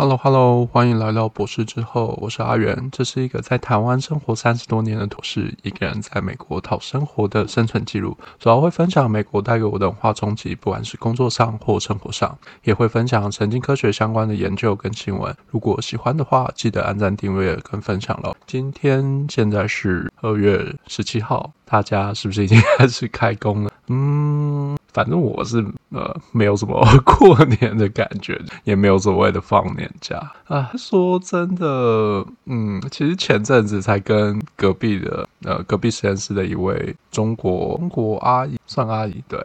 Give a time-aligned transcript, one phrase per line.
[0.00, 2.88] Hello，Hello，欢迎来到博士之后，我是阿元。
[2.92, 8.16] 这是一个在台湾生活三十多年的博士，一个人在美国讨生活的生存记录。
[8.38, 15.34] 主要会分享美国带给我的文化冲击，不管是工作上或生活上，也会分享神经科学相关的研究跟新闻。
[15.50, 18.32] 如果喜欢的话，记得按赞、订阅跟分享喽。
[18.46, 23.72] 今天现在是二月十七号，大家是不是已经开始开工了？
[23.88, 24.77] 嗯。
[24.92, 30.70] 反正我是呃没有什么过年的感觉，也没有所谓的放年假啊。
[30.76, 39.38] 说真的，嗯，其实前阵子才跟隔壁的呃隔壁实验室的一位中国中国阿姨，算阿姨，对，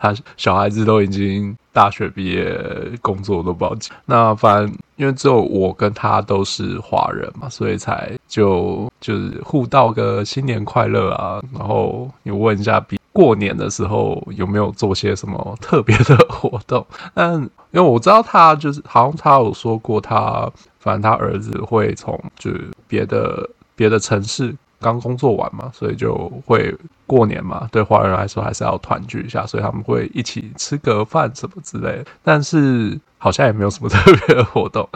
[0.00, 2.58] 她小孩子都已经大学毕业，
[3.02, 3.74] 工作都不好。
[4.06, 12.98] 那反正因为只有我跟她都是华人嘛，所以才就就是互道个新年快乐啊，然后你问一下比。
[13.16, 16.86] 过年的时候有没有做些什么特别的活动？
[17.14, 20.46] 但因为我知道他就是好像他有说过他，
[20.78, 27.66] 反正他儿子会从就是别的别的城市刚工作完嘛，所以就会过年嘛。
[27.72, 32.04] 对华人来说还是要团聚一下，所以他们会一起吃个饭什么之类的。
[32.22, 34.86] 但是好像也没有什么特别的活动，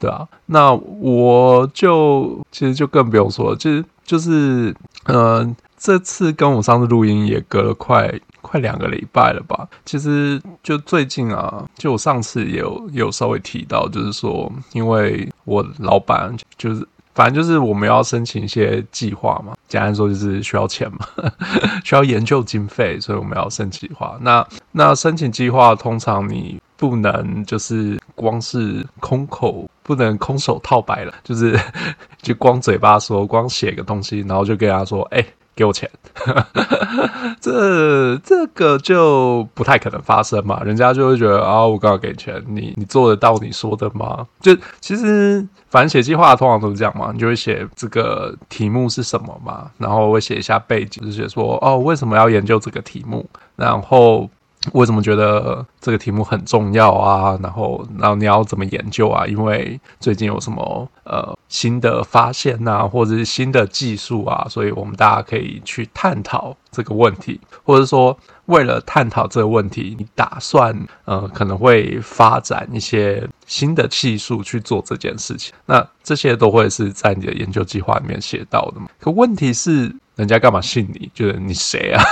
[0.00, 5.54] 对啊，那我就其实就更不用说了，其实就是嗯。
[5.78, 8.12] 这次跟我上次录音也隔了快
[8.42, 9.68] 快两个礼拜了吧？
[9.84, 21.32] 其实就最近啊，就我上次也有有稍微提到，就是说，因为我老板就是反正就是我们要申请一些计划嘛，简单说就是需要钱嘛，
[21.84, 24.16] 需要研究经费，所以我们要申请计划。
[24.20, 31.58] 那那申请计划通常你不能就是光是空口，不能空手套白了，就是
[32.22, 35.24] 就光嘴巴说，光写个东西，然后就跟他说，哎。
[35.58, 35.90] 给我钱，
[37.40, 40.62] 这这个就不太可能发生嘛。
[40.62, 44.24] 人家就会觉得啊，我刚好给钱，你你做得到你说的吗？
[44.40, 54.30] 就其实反正写计划通常都是这样嘛，你就会写这个题目是什么嘛，然后会写一下背景，就写说哦，为什么要研究这个题目，然后。
[54.74, 57.38] 为什么觉得这个题目很重要啊？
[57.42, 59.26] 然后，然后你要怎么研究啊？
[59.26, 70.74] 因为最近有什么呃新的发现啊，或者是新的技术啊，所以我们大家可以去探讨这个问题，或者说为了探讨这个问题，你打算
[71.04, 75.54] 呃可能会发展一些新的技术去做这件事情。
[75.66, 78.88] 那这些都会是在你的研究计划里面写到的嘛？
[79.00, 81.10] 可问题是，人家干嘛信你？
[81.14, 82.02] 就是你谁啊？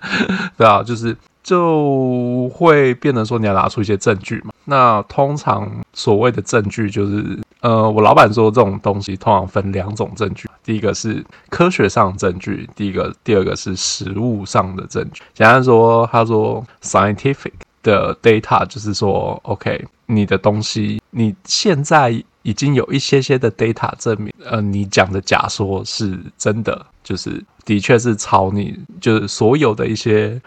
[0.56, 1.16] 对啊，就是。
[1.48, 4.52] 就会变成说你要拿出一些证据嘛。
[4.66, 15.22] 那通常所谓的证据就是，呃，我老板说这种东西通常分两种证据，第一个是科学上的证据，第一个第二个是实物上的证据。
[15.32, 30.38] 简单说，他说 scientific 的 data 就是说，OK，你的东西你现在已经有一些些的 data 证明，呃，你讲的假说是真的，就是的确是朝你就是所有的一些。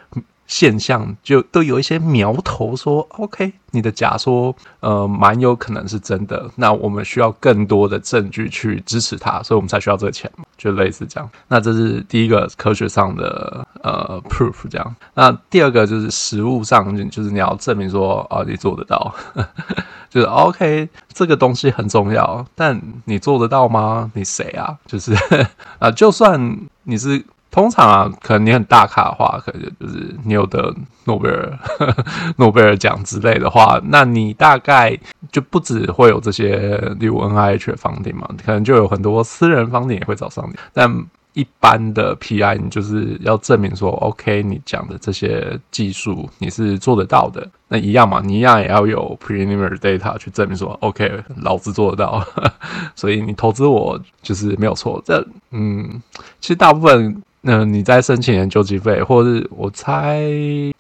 [0.51, 11.29] 现象就都有一些苗头说，OK，你的假说呃蛮有可能是真的，那我们需要更多的证据去支持它，所以我们才需要这个钱，就类似这样。
[11.47, 14.95] 那这是第一个科学上的呃 proof 这样。
[15.13, 19.16] 那第二个就是实物上，就是你要证明说啊你做得到，
[20.11, 24.11] 就是 OK 这个东西很重要，但你做得到吗？
[24.13, 24.78] 你谁啊？
[24.85, 25.16] 就是
[25.79, 27.23] 啊，就算你是。
[27.51, 30.73] 通常啊，可能你很大咖的话，可能就是你有得
[31.03, 31.59] 诺贝尔、
[32.38, 34.97] 诺贝尔奖之类的话，那你大概
[35.34, 40.56] 就不只会有这些，例如 NIH 的 funding 嘛，可能就有很多私人 funding 也会找上你。
[40.72, 40.90] 但
[41.34, 52.25] 一般的 PI，你就是要证明说，OK，你讲的这些技术你是做得到的，那一样嘛，你一样也要有 preliminary data 去证明说，OK，老子做得到，
[52.95, 55.01] 所以你投资我就是没有错。
[55.06, 56.01] 这，嗯，
[56.40, 57.22] 其实大部分。
[57.44, 60.29] 那你在申请研究经费，或者是我猜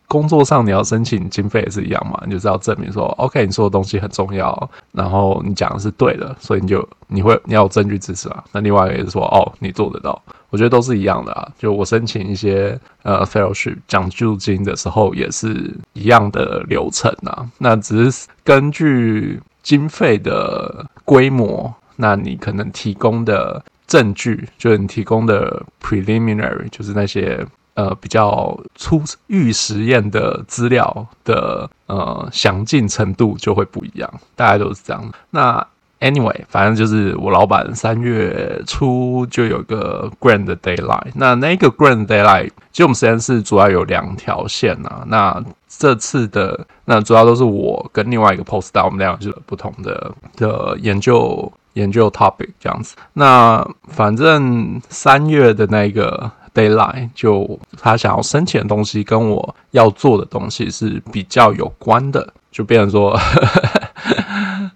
[0.07, 2.21] 工作上你要申请经费也是一样嘛？
[2.25, 8.43] 你就是要证明说，OK，你说的东西很重要，然后你讲的是对的，所以你就你会你要有证据支持啊。
[8.51, 10.21] 那另外一个也是说，哦，你做得到，
[10.51, 11.51] 我觉得都是一样的啊。
[11.57, 17.49] 就我申请一些呃 fellowship 奖助金的时候，也是一样的流程啊。
[17.57, 23.63] 那只是根据经费的规模，那你可能提供的。
[23.91, 35.11] 证据就是你提供的 preliminary，就是那些呃比较初预实验的资料的呃详尽程度就会不一样，大概都是这样。
[35.29, 35.67] 那
[35.99, 41.11] Anyway，反正就是我老板三月初就有个 Grand Deadline。
[41.13, 45.03] 那那个 Grand Deadline，其实我们实验室主要有两条线啊。
[45.05, 52.95] 那这次的那主要都是我跟另外一个 Postdoc，我们两个是不同的的研究研究 topic 这样子。
[53.13, 63.17] 那反正三月的那个 Deadline，就他想要申请的东西跟我要做的东西是比较有关的，就变成说。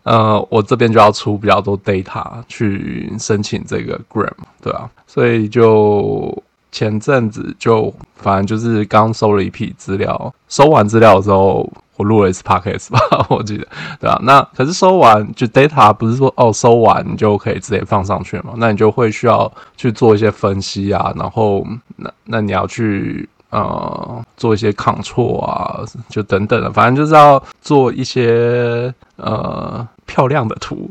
[0.04, 4.30] 呃，我这边就要出比较多 data 去申请这个 grant，
[4.62, 13.00] 对啊，所以就前阵子就反正就是刚收了一批资料，收完资料之后，我录了一次 podcast 吧，
[13.30, 13.68] 我记得，
[14.00, 18.54] 对啊，那可是收完就 data 不是说哦收完你就可以直接放上去嘛？
[18.58, 21.66] 那你就会需要去做一些分析啊，然后
[21.96, 23.28] 那那你要去。
[23.52, 30.90] 呃，做一些 control 啊，就等等的，反正就是要做一些呃漂亮的图。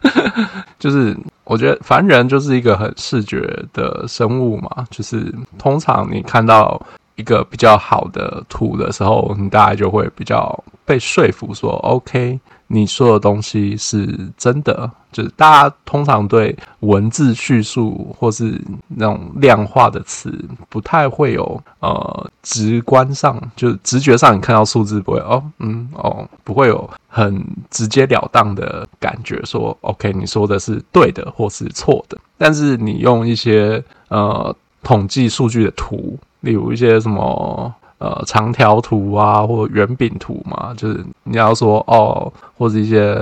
[0.78, 3.40] 就是我觉得，反正人就是一个很视觉
[3.72, 6.78] 的生物嘛，就是通常你看到
[7.16, 12.38] 一个比较好的图的时候，你大家就会比较被说服说，OK。
[12.68, 20.36] 你说的东西是真的，就是大家通常对文字叙述或是那种量化的词
[20.68, 27.40] 不太会有呃直观上，就是直觉上你看到数字不会哦嗯哦不会有很
[27.70, 34.52] 直截了当的感觉说 OK 你说的是对的或是错的，但是你用一些呃
[34.82, 37.74] 统计数据的图，例如一些什么。
[37.98, 43.16] 呃，长条图啊，或圆饼图嘛，就是你要说哦，或者一些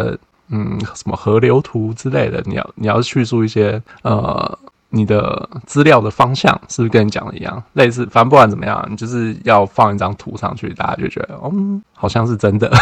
[0.48, 4.58] 嗯，什么河流图之类的，你要你要叙述一些呃。
[4.90, 7.60] 你的资料的方向是不是跟你讲的一样？
[7.72, 12.78] 类似，反正不管怎么样，你就是要放一张图上去，大家就觉得，嗯，好像是真的的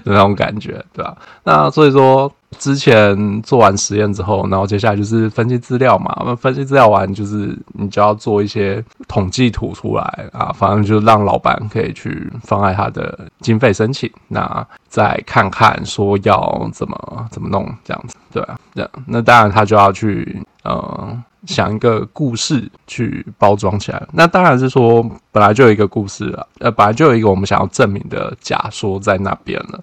[0.04, 1.14] 那种感觉，对吧？
[1.44, 6.22] 那所以说，之前做完实验之后，然后接下来就是分析资料嘛。
[6.24, 18.58] 那分析资料完，就是你就要做一些统计图出来啊，反正就让老板可以去妨碍他的经费申请，那再看看说要怎么怎么弄这样子，对吧？
[18.74, 20.42] 这样，那当然他就要去。
[20.66, 25.00] 呃，想一个故事去包装起来，那当然是说
[25.30, 29.80] 本来就有一个故事了，呃，本来就有一个我们想要证明的假说在那边了。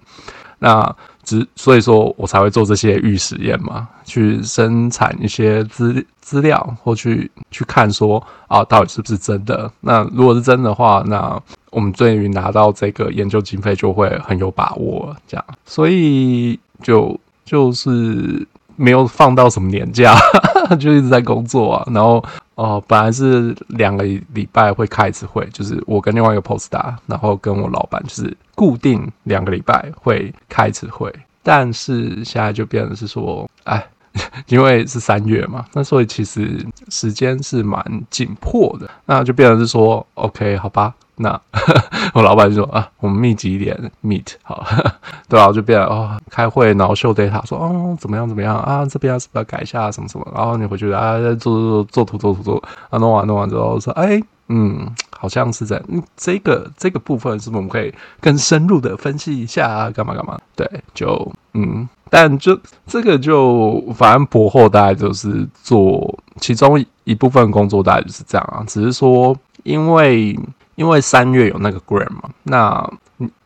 [0.58, 0.94] 那
[1.24, 9.70] 只所以说我才会做这些预实验嘛，去生产一些资资料，或去去看说啊，到底是不是真的？
[9.80, 11.40] 那如果是真的话，那
[11.70, 15.44] 我们对于拿到这个研究经费就会很有把握，这样。
[15.64, 18.46] 所以就就是。
[18.76, 20.16] 没有放到什么年假，
[20.80, 21.88] 就一直在工作啊。
[21.92, 22.24] 然后
[22.56, 31.12] 哦、本来是两个礼拜会开一次会，就是我跟另外一个 post 打然后跟我老板就是固定两个礼拜会开一次会。
[31.42, 33.84] 但是现在就变成是说，哎，
[34.48, 40.94] 因为是三月嘛，那所以其实时间是蛮紧迫的，那就变成是说，OK，好吧。
[41.16, 41.40] 那
[42.12, 44.66] 我老板就说啊，我们密集一点 meet 好，
[45.28, 60.36] 对啊，就变哦，开会然后秀 data 说哦怎么样怎么样啊，这边是不是要改一下什么什么，然后你回去啊做做做图做图做啊弄完弄完之后说哎嗯，好像是在嗯这个这个部分是不是我们可以更深入的分析一下啊干嘛干嘛？
[60.56, 62.56] 对，就嗯，但就
[62.86, 70.38] 这个就反正博后大概就是做其中一部分工作大概就是这样啊，只是说因为。
[70.76, 72.84] 因为三月有那个 grant 嘛，那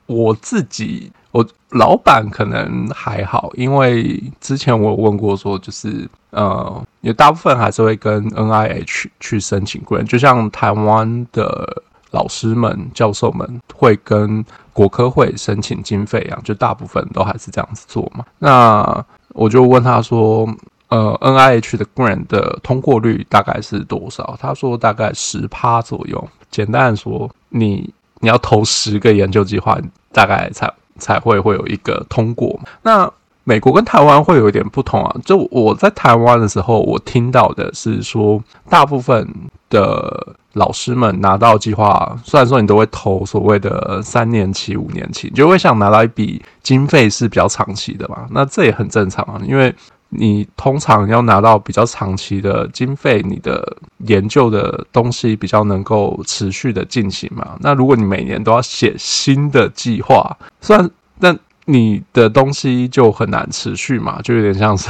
[0.06, 18.24] 我自己我老板可能还好，因为之前我有问过说，就是呃，有大部分还是会跟 NIH 去申请 grant，就像台湾的老师们、教授们会跟国科会申请经费一样，就大部分都还是这样子做嘛。
[18.38, 20.48] 那我就问他说，
[20.88, 24.36] 呃，NIH 的 grant 的通过率大概是多少？
[24.41, 26.29] 他说大概十趴左右。
[26.50, 29.79] 简单的说，你你要投十个研究计划，
[30.12, 32.58] 大概才才会会有一个通过。
[32.82, 33.10] 那
[33.48, 35.17] 美国跟台湾会有一点不同啊。
[35.24, 39.26] 就我在台湾的时候，我听到的是说，大部分
[39.70, 48.26] 的老师们拿到计划，虽然说你都会投所谓的三年期、五年期，就会想拿到一笔经费是比较长期的嘛。
[48.31, 49.74] 那这也很正常啊，因为。
[50.10, 53.76] 你通常要拿到比较长期的经费，你的
[54.06, 57.58] 研究的东西比较能够持续的进行嘛。
[57.60, 61.36] 那如果你每年都要写新的计划，虽然那
[61.70, 64.89] 你的东西就很难持续嘛，就有点像是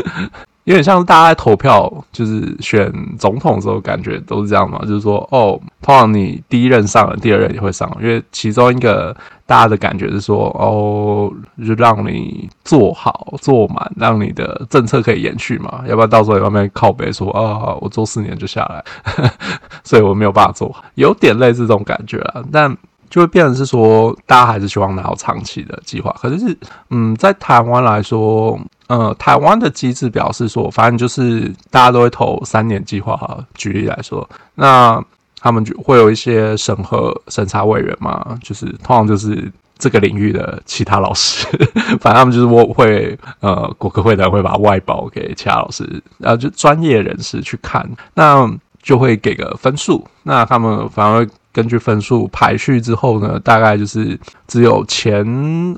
[0.64, 4.78] 有点像是大家在投票，就是选总统的时候，感觉都是这样嘛。
[4.80, 11.32] 就是说，哦，通常你第一任上了，第二任也会上，因为其中一个大家的感觉是说，哦，
[11.66, 15.84] 就让你做好做满，让你的政策可以延续嘛。
[15.86, 18.84] 要不然到时候外面靠背说，啊，我做四年就下来，
[19.84, 22.42] 所以我没有办法做好，有点类似这种感觉啊。
[22.52, 22.76] 但
[23.10, 26.14] 就会变成是说，大家还是希望拿到长期的计划。
[26.20, 26.56] 可是，
[26.90, 33.16] 嗯，在台湾来说，呃，台湾的机制表示说，反正就是大家都会投三年计划。
[33.16, 35.02] 哈，举例来说，那
[35.40, 41.46] 他们就会有一些审核审查委员嘛，就是通常就是这个领域的其他老师，
[42.00, 48.50] 反正他们就是我会呃，国科会的会把外包给其他老师，然后就专业人士去看，那
[48.82, 50.06] 就会给个分数。
[50.22, 51.26] 那他们反而。
[51.58, 55.26] 根据分数排序之后呢，大概就是只有前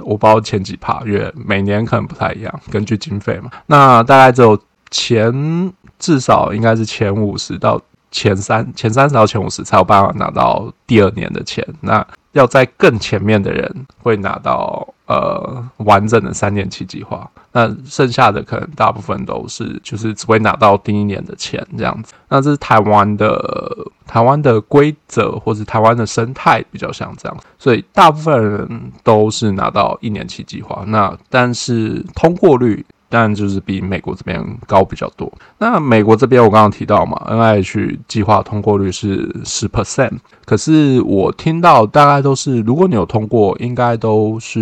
[0.04, 3.50] 我不知道前几趴，因为每年可能不太一样，根据经费嘛。
[3.64, 4.60] 那大概只有
[4.90, 11.66] 前至少应该是前五十到前三，前三十到前五十才有办法拿到第二年的钱。
[11.80, 22.14] 那要在更前面的人会拿到呃完整的三年期计划，那剩下的可能大部分都是就是只会拿到第一年的钱这样子。
[22.28, 23.34] 那这是台湾的
[24.06, 30.84] 台湾的规则或是台湾的生态比较像这样，所以大部分人都是拿到一年期计划。
[30.86, 32.86] 那但是通过率。
[33.10, 35.30] 但就是比美国这边高比较多。
[35.58, 40.12] 那美国这边我刚刚提到嘛，NIH 计划通过率是十 percent，
[40.44, 44.60] 可是我听到大概都是，如果你有通过，应该都是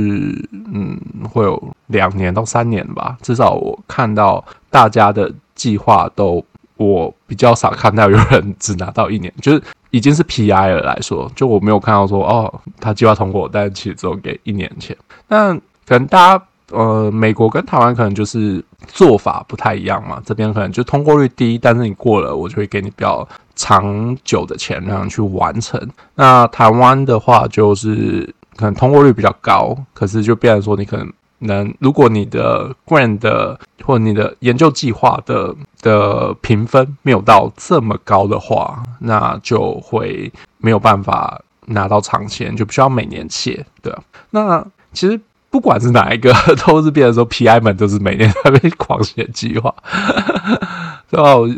[0.73, 0.99] 嗯
[1.31, 3.19] 会有两年到三年吧。
[3.21, 6.43] 至少我看到大家的计划都，
[6.77, 14.97] 我比较少看到有人只拿到一年，就是已经是 PI 了来说，就我没有看到说哦他计划通过，但其实只有给一年钱。
[15.29, 15.55] 那
[15.87, 16.45] 可能大家。
[16.71, 25.81] 呃，美国跟台湾可能就是做法不太一样嘛，这边可能就通过率低，但是你过了，我就会给你比较长久的钱让你去完成。
[26.15, 43.65] 那台湾的话，就是可能通过率比较高，可是就变成说你可能能，如果你的 grant 的或你的研究计划的的评分没有到这么高的话，那就会没有办法拿到长钱，就必须要每年写。
[43.81, 43.91] 对，
[44.31, 45.19] 那其实。
[45.51, 46.33] 不管是哪一个，
[46.67, 49.75] 都是变成说 PI 们都是每年在被狂写计划，
[51.11, 51.35] 对吧？
[51.37, 51.49] 我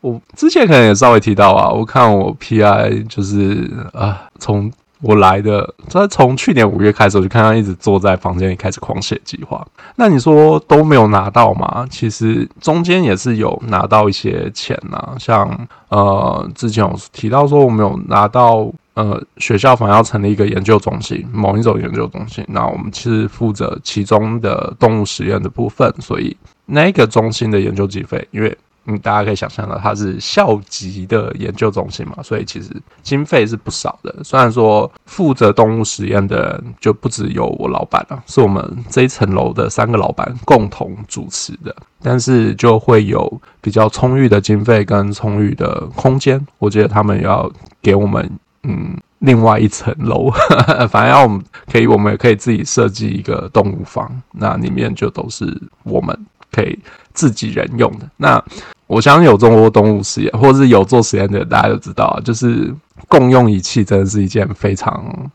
[0.00, 9.66] 我之前可能也稍微提到啊，我看我 PI 就是啊，从我来的，他从去年五月开始，我就看他一直坐在房间里开始狂写计划。
[9.96, 11.86] 那你说都没有拿到吗？
[11.90, 15.48] 其实中间也是有拿到一些钱啊，像
[15.88, 18.70] 呃，之前有提到说我没有拿到。
[18.98, 22.44] 呃，学校反而要成立一个研究中心，某一种研究中心。
[22.48, 26.36] 那我们其实负责其中的动物实验的部分，所以
[26.66, 34.12] 那个中心的研究经费，因为嗯，大家可以想象到它是校级的研究中心嘛，所以其实经费是不少的。
[34.24, 46.44] 虽然说负责动物实验的就不只有我老板了，是我们这一层楼的三个老板共同主持的，但是就会有比较充裕的经费跟充裕的空间。
[46.58, 47.48] 我觉得他们要
[47.80, 48.28] 给我们。
[48.68, 50.30] 嗯，另外一层楼，
[50.90, 56.16] 反正要我们可以，我们也可以自己设计一个动物房，那里面就都是我们
[56.52, 56.78] 可以
[57.14, 58.08] 自己人用的。
[58.16, 58.42] 那
[58.86, 62.74] 我相信有做过动物实验，或者是有做实验的，大家都知道，就是
[63.08, 65.30] 共用仪器真的是一件非常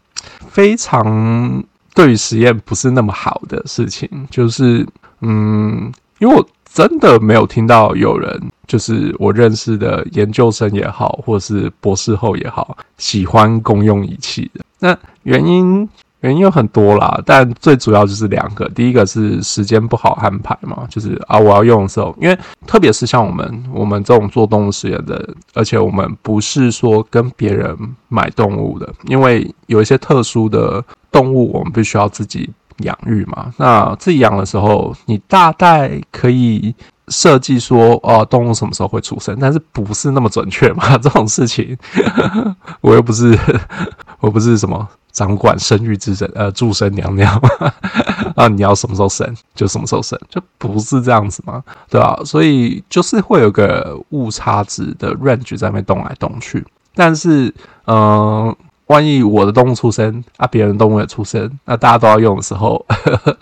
[0.49, 1.63] 非常
[1.93, 4.07] 对于实验不是那么好的事情。
[4.29, 4.87] 就是
[5.21, 6.47] 嗯，因为我。
[6.73, 14.65] 真的没有听到有人，就是我认识的研究生也好，或是博士后也好，喜欢共用仪器的。
[14.79, 15.87] 那原因
[16.21, 18.67] 原因有很多啦，但最主要就是两个。
[18.69, 27.77] 第一个是时间不好安排嘛，就是啊，我要用的时候，因为特别是像我们我们这种做动物实验的，而且我们不是说跟别人
[28.07, 32.49] 买动物的，因为有一些特殊的动物，我们必须要自己。
[32.79, 36.73] 养育嘛，那自己养的时候，你大概可以
[37.09, 40.95] 设计说，哦，动物什么时候会出生，但是不是那么准确嘛？
[40.99, 41.77] 这种事情，
[42.81, 43.37] 我又不是，
[44.19, 47.39] 我不是什么掌管生育之神，呃，祝生娘娘
[48.35, 52.17] 啊，你要什么时候生就什么时候生，就不是这样子嘛，对吧？
[52.25, 56.65] 所以就是会有个误差值的 range 在那边动来动去，
[56.95, 57.53] 但是，
[57.85, 58.55] 嗯、
[58.87, 63.37] 万一我的动物出生啊，别人的动物也出生，那大家都要用的时候，呵 呵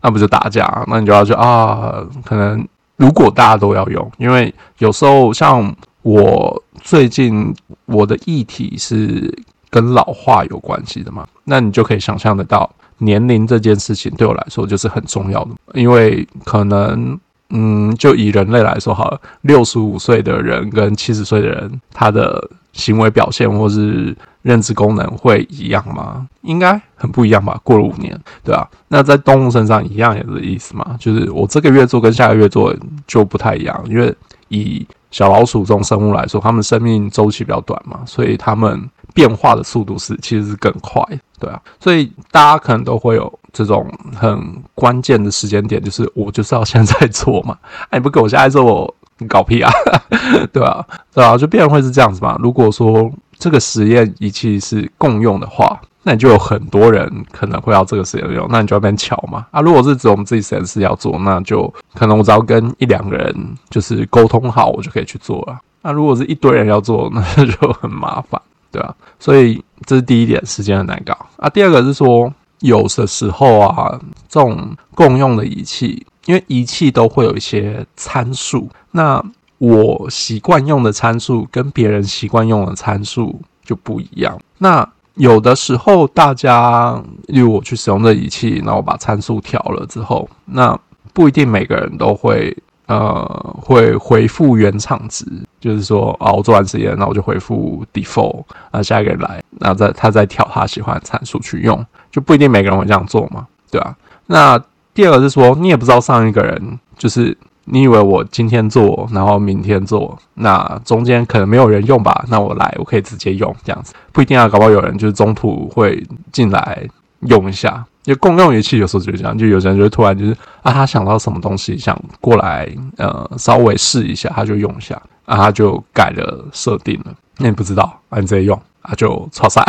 [0.00, 0.84] 那不就打架？
[0.88, 2.66] 那你就要去啊，可能
[2.96, 7.54] 如果大家都要用，因为有时候像我最近
[7.86, 9.32] 我的议题是
[9.70, 17.18] 跟老化有关系的嘛，那你就可以想象得到，年龄这件事情对我来说就是很重要的，因为可能
[17.50, 26.26] 嗯，就以人类来说好，六十五岁的人跟七十岁的人，他的行为表现或是认知功能会一样吗？
[26.40, 27.60] 应该很不一样吧。
[27.62, 32.74] 过了五年，对啊，那在动物身上一样也是意思嘛，就是我这个月做跟下个月做
[33.06, 34.14] 就不太一样，因为
[34.48, 41.04] 以小老鼠这种生物来说，它们生命周期比较短嘛，所以它们变化的速度是其实是更快，
[41.38, 43.86] 对啊，所以大家可能都会有这种
[44.16, 44.42] 很
[44.74, 47.56] 关键的时间点，就是我就是要现在做嘛，
[47.90, 49.70] 哎，你不给我现在做，我你搞屁啊，
[50.52, 52.36] 对啊，对啊，就变成会是这样子嘛。
[52.40, 55.80] 如果说这个实验仪器是共用的话。
[56.04, 59.60] 那你就有很多人可能会要这个实验用，那你就要变巧嘛啊！
[59.60, 63.32] 如果是只有我们自己实验室要做，那就可能我只要跟一两个人
[63.70, 65.56] 就是沟通好，我就可以去做了。
[65.80, 68.92] 那如果是一堆人要做， 那就很麻烦，对啊。
[69.20, 71.48] 所以这是第一点，时间很难搞啊。
[71.48, 73.96] 第二个是说，有的时候啊，
[74.28, 79.22] 这种共用的仪器，因为仪器都会有一些参数，那
[79.58, 84.88] 我习惯用的参数跟别人习惯用的参数就不一样，那。
[85.16, 90.74] 有的时候，大家例如我去使用这仪器，然后我把参数调了之后，那
[91.12, 93.22] 不一定每个人都会呃
[93.60, 95.26] 会回复原厂值，
[95.60, 103.94] 就是说啊，我做完实验，那我就回复 default，那下一个人来，那再他再调他喜欢的参数去用，就不一定每个人会这样做嘛，对吧？
[104.24, 104.58] 那
[104.94, 107.36] 第二个是说，你也不知道上一个人就是。
[107.64, 112.24] 你以为我今天做，然后明天做，那中间可能没有人用吧？
[112.28, 116.82] 那我来，我可以直接用这样子，不一定要搞不好有人就是中途会进来
[117.20, 117.86] 用一下。
[118.02, 127.14] 就共用仪器有时候就是这样，就有些人就会突然就是啊，他想到什么东西想过来，呃，稍微试一下，他就用一下，啊，他就改了设定了。
[127.38, 129.64] 那你不知道，啊，你直接用啊，就超赛。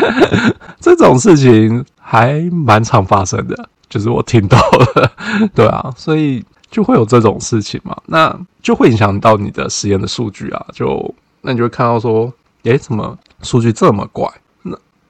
[0.80, 5.12] 这种事情还蛮常发生的，就是我听到了，
[5.54, 6.44] 对啊，所以。
[6.68, 10.66] 就会有这种事情嘛，那就会影响到你的实验的数据啊。
[10.72, 12.30] 就那你就会看到说，
[12.64, 14.28] 诶，怎么数据这么怪？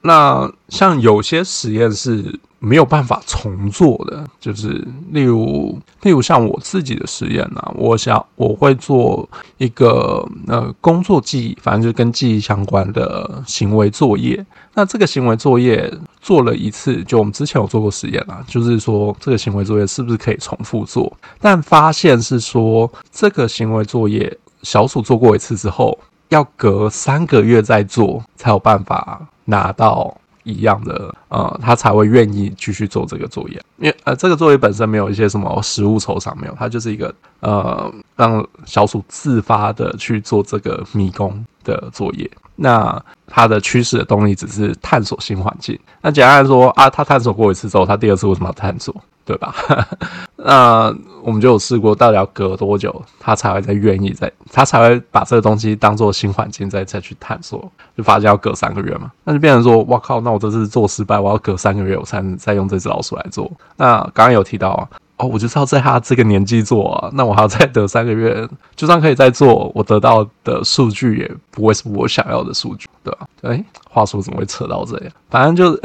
[0.07, 4.69] 那像有些实验是没有办法重做的，就是
[5.11, 14.43] 例如例如像我自己的实验啊，我想我会做一个呃工作记忆，反正就跟记忆相关的行为作业。
[14.73, 21.11] 那这个行为作业做了一次，就我们之前有做过实验啦，就是说这个行为作业是不是可以重复做？
[21.41, 33.61] 但发现是说这个行为作业小鼠做过一次之后，要隔三个月再做才有办法拿到一样的，呃，他才会愿意继续做这个作业。
[33.77, 42.29] 因为呃，这个作业本身没有一些什么实物酬赏，没有，它就是一个呃让小鼠自发的去做这个迷宫的作业。
[42.55, 45.79] 那它的驱使的动力只是探索新环境。
[46.01, 48.95] 那简单来说啊，他探索过一次之后，他第二次为什么要探索？
[49.23, 49.53] 对吧？
[50.37, 57.69] 那我们就有试过，到底要隔多久，他才会再愿意再，他才会把这个东西当做新环境再再去探索？
[57.97, 63.51] 就发现要隔三个月嘛，那就变成说，哇靠，那我这次做失败，我要隔三个月我才能再用这只老鼠来做。
[63.75, 64.87] 那刚刚有提到啊。
[65.17, 73.27] 哦，我就是要在他这个年纪做啊，那我还要再等三个月，就算可以再做，我得到的数据也不会是我想要的数据，对吧？
[73.41, 75.11] 哎，话说怎么会扯到这样？
[75.29, 75.81] 反正就是，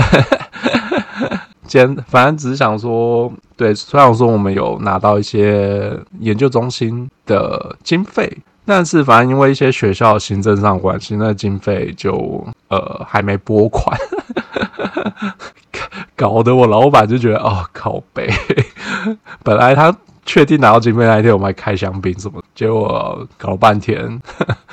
[1.66, 8.30] 简，反正只是想说，对，虽然说我们有拿到一些研究中心的经费，
[8.66, 13.96] 但是反正因为一些学校行政上关系，那经费就呃还没拨款。
[16.16, 18.30] 搞得我老板就觉得哦，靠北。
[19.42, 24.20] 本来他确定拿到经费那一天，我们还开香槟什么，结果搞了半天，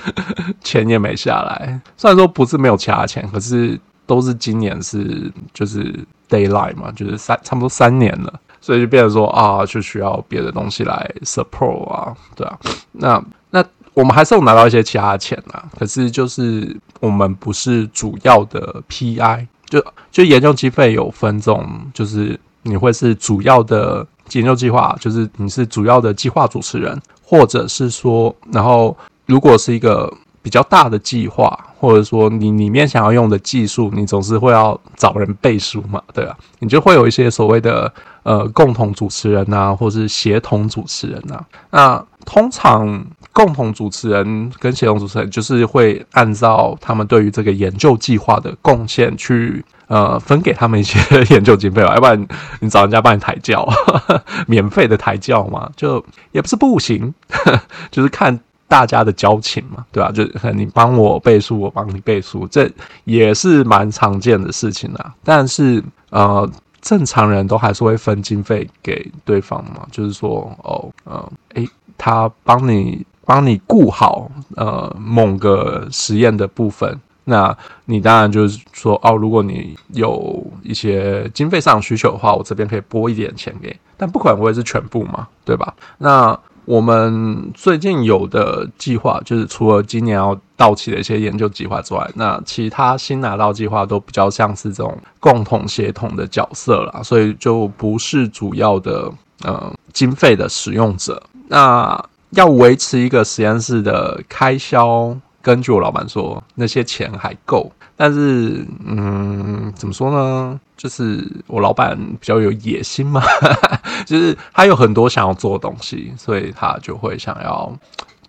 [0.61, 1.79] 钱也没下来。
[1.97, 5.93] 虽然说不是没有其他钱，可是都是今年是就是
[6.29, 12.59] daylight 嘛，就是三差不多三年了，所以就变成说啊，就需要别的东西来 support 啊，对啊。
[12.91, 13.65] 那那
[13.95, 19.47] 我们还是有拿到一些其他钱啊，可是就是我们不是主要的 PI。
[19.69, 36.36] 就就研究经费有分这种，就是你会是主要的研究计划，就是你是主要的计划主持人，或者是说，然后如果是一个比较大的计划，或者说你里面想要用的技术，你总是会要找人背书嘛，对吧？
[36.60, 37.91] 你就会有一些所谓的
[38.23, 41.43] 呃共同主持人呐，或是协同主持人呐。
[41.71, 43.05] 那通常
[43.43, 50.99] 共同主持人跟协同主持人就是会按照他们对于这个研究计划的贡献去呃分给他们一些
[51.34, 52.28] 研究经费吧，要不然
[52.60, 53.65] 你找人家帮你抬轿，
[54.45, 57.13] 免费的抬轿嘛，就也不是不行，
[57.89, 58.38] 就是看。
[58.69, 60.12] 大家的交情嘛，对吧？
[60.12, 60.23] 就
[60.54, 62.69] 你帮我背书，我帮你背书，这
[63.04, 65.12] 也是蛮常见的事情啦。
[65.23, 66.47] 但是，呃，
[66.80, 85.75] 正常人都还是会分经费给对方嘛，就是说，哦，呃，诶，他帮你帮你顾好呃某个实验的部分，那你当然就是说，哦，如果你有一些经费上需求的话，我这边可以拨一点钱给，但不可能会是全部嘛，对吧？
[85.99, 86.39] 那。
[86.65, 99.11] 我们最近有的计划，就是除了今年要到期的一些研究计划之外，那其他新拿到计划都比较像是这种共同协同的角色啦，所以就不是主要的
[99.43, 101.19] 呃经费的使用者。
[101.47, 101.99] 那
[102.31, 107.71] 要维持一个实验室的开销，根据我老板说，那些钱还够。
[107.95, 110.59] 但是，嗯，怎么说呢？
[110.77, 113.21] 就是我老板比较有野心嘛，
[114.07, 117.69] 就是他有很多想要做的东西，所以他就会想要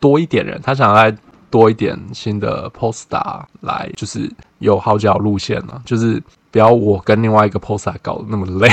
[0.00, 1.16] 多一点人，他想要来
[1.50, 6.22] 多一点新的 postdoc 来，就是有好几条路线呢，就是。
[6.52, 8.68] 不要我跟另外一个 poster 搞得那么累，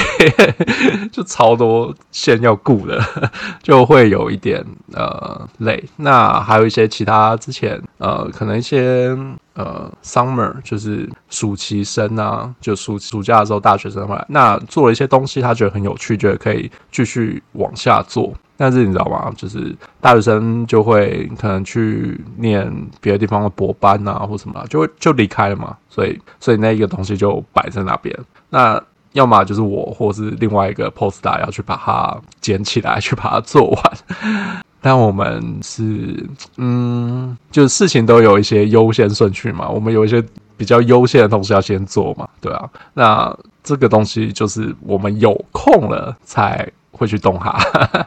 [1.14, 3.00] 就超多线要顾的，
[3.62, 5.84] 就会有一点呃累。
[5.96, 9.16] 那还有一些其他之前呃可能一些
[9.54, 18.34] 呃 summer 就是暑期生啊，就暑暑假的时候大学生回来，那做了一些东西，他觉得很有趣，觉得可以继续往下做。
[18.58, 19.32] 但是你知道吗？
[19.38, 25.78] 就是大学生就会可能去念别的地方的博班啊，或什么，就会就离开了嘛。
[25.88, 28.18] 所以，所以那一个东西就摆在那边。
[28.50, 28.82] 那
[29.14, 33.84] 要么就是我，或是另外一个 postdoc 要去把它捡起来，去把它做完。
[34.82, 39.70] 但我们是，嗯，就是事情都有一些优先顺序嘛。
[39.70, 40.24] 我们有一些
[40.56, 42.70] 比较优先的东西要先做嘛，对啊。
[42.94, 46.68] 那这个东西就是我们有空了才。
[46.98, 47.58] 会去动它，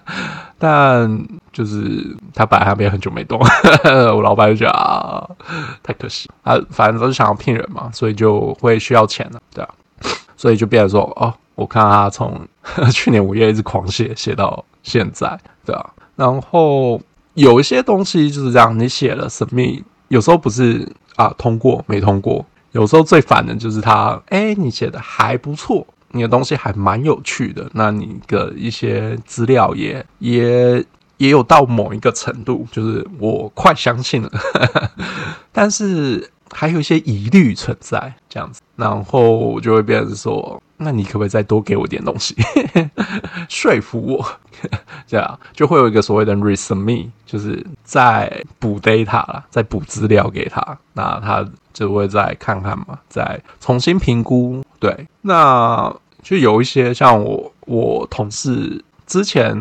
[0.59, 1.09] 但
[1.53, 3.41] 就是他本来那边很久没动，
[4.15, 5.27] 我老板就觉得啊，
[5.83, 6.29] 太可惜。
[6.43, 9.71] 啊，反正都是想要骗人嘛，所以就会需要钱了，对啊，
[10.37, 12.47] 所以就变成说哦，我看他从
[12.93, 17.01] 去年五月一直狂写，写到现在，对啊，然后
[17.35, 25.87] 有一些东西就是这样，你写了神秘有时候不是啊通过没通过，有时候最烦的就是他，哎，你写的还不错。
[26.13, 30.85] 你的东西还蛮有趣的，那你的一些资料也也
[31.19, 34.31] 也有到某一个程度，就是我快相信了，
[35.53, 42.35] 但是还有一些疑虑存在，这样子，然后我就会变成说，那你可不可以再多给我点东西，
[43.49, 44.27] 说服我，
[45.07, 54.63] 这样就会有一个所谓的 resume，就是在补 data 啦，在补资料给他，那他就会再看看嘛，再重新评估。
[54.79, 59.55] 对，那就有一些像我，我同事之前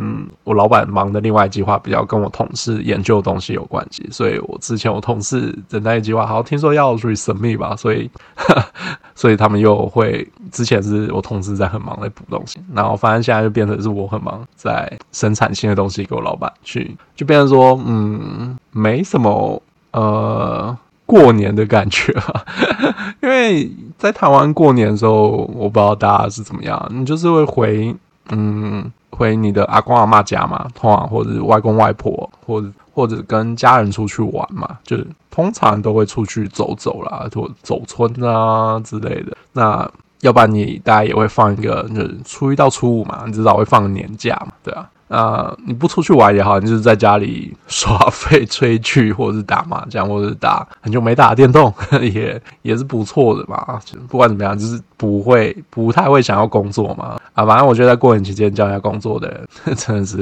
[0.44, 8.10] 我老板忙的另外一计划比较跟我同事研究的东西有关系，所以我之前我同事的那一计划，好像听说要 resume 吧，所以
[9.16, 20.78] 所以他们又会之前是我同事在很忙在补东西，然后反正现在就变成是我很忙在生产新的东西给我老板去，就变成说嗯没什么呃。
[21.10, 22.46] 过年的感觉啊，
[23.24, 23.68] 因为
[23.98, 27.96] 在台湾过年的时候，我不知道大家是怎么样，你就是会回
[28.30, 39.36] 嗯回你的阿公阿妈家嘛，通常或者外公外婆，或者或者跟家人出去玩嘛，就是通常都会出去走走啦，或走春啊之类的。
[39.54, 39.90] 那
[40.22, 44.88] 要不然你大家也会放一个，就是初一到初五嘛，你至少会放个年假嘛，对啊。
[45.10, 53.80] 啊、你不出去玩也好，你就是在家里耍废、吹剧，或者是打麻将，或者是打很久没打的电动， 也也是不错的嘛。
[54.08, 57.20] 不管怎么样，就是不会不太会想要工作嘛。
[57.34, 60.18] 啊，反正我觉得在过年期间叫人家工作的人 真的是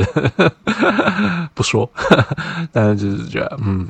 [1.53, 1.89] 不说，
[2.71, 3.85] 但是就是觉得嗯。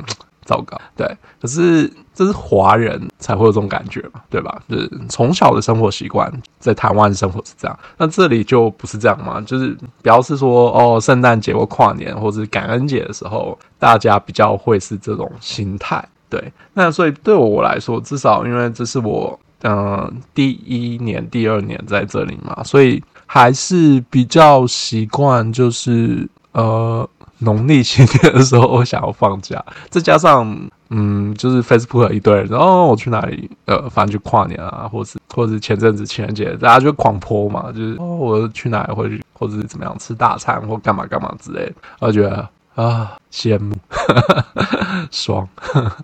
[0.47, 1.05] 糟糕，对，
[1.41, 4.59] 可是这是华人才会有这种感觉嘛，对吧？
[4.67, 9.39] 就是从小的生活习惯，在台湾生活是这样，那这里就不是这样嘛。
[9.41, 16.51] 就是表示说，哦，圣诞节或跨年或者感恩节的时候，大家比较会是这种心态，对。
[16.73, 27.07] 那所以对我来说，至少因为这是我嗯、第一年、第二年在这里嘛，所以还是比较习惯，就是呃。
[27.39, 30.57] 农历新年的时候，我想要放假，再加上
[30.89, 43.75] 嗯，就是 Facebook 一堆人，然后我去哪里，呃，反正就跨年啊，或是或是前阵子情人节，大家就狂泼嘛，就是哦，我去哪里，或者或者是怎么样吃大餐或干嘛干嘛之类的，我觉得啊，羡慕，
[45.11, 45.47] 爽，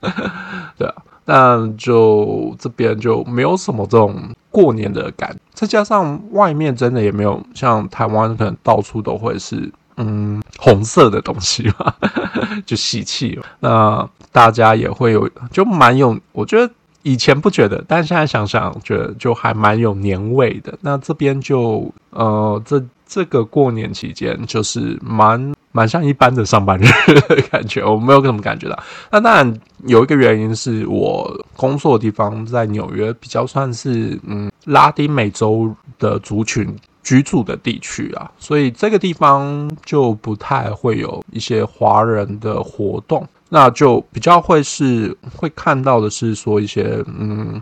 [0.77, 0.93] 对啊，
[1.25, 4.15] 但就这边就没有什么这种
[4.51, 9.71] 过年的感，再加上外面真的也没有像台湾，可能到处都会是。
[9.97, 11.93] 嗯，红色的东西嘛，
[12.65, 13.39] 就喜气。
[13.59, 16.71] 那大家也会有，就蛮有，我觉得
[17.03, 20.73] 以前不觉得，但现在想想，觉得就还蛮有年味的。
[20.81, 26.87] 那这边就呃，这这个过年期间就是蛮蛮像一般的上班日
[27.27, 28.83] 的 感觉，我没有什么感觉到。
[29.11, 29.53] 那当然
[29.85, 43.27] 有一个原因是我工作的地方在纽约，比较算是嗯拉丁美洲的族群居住的地区啊，所以这个地方就不太会有一些华人的活动。
[43.49, 47.61] 那就比较会是会看到的是说一些嗯，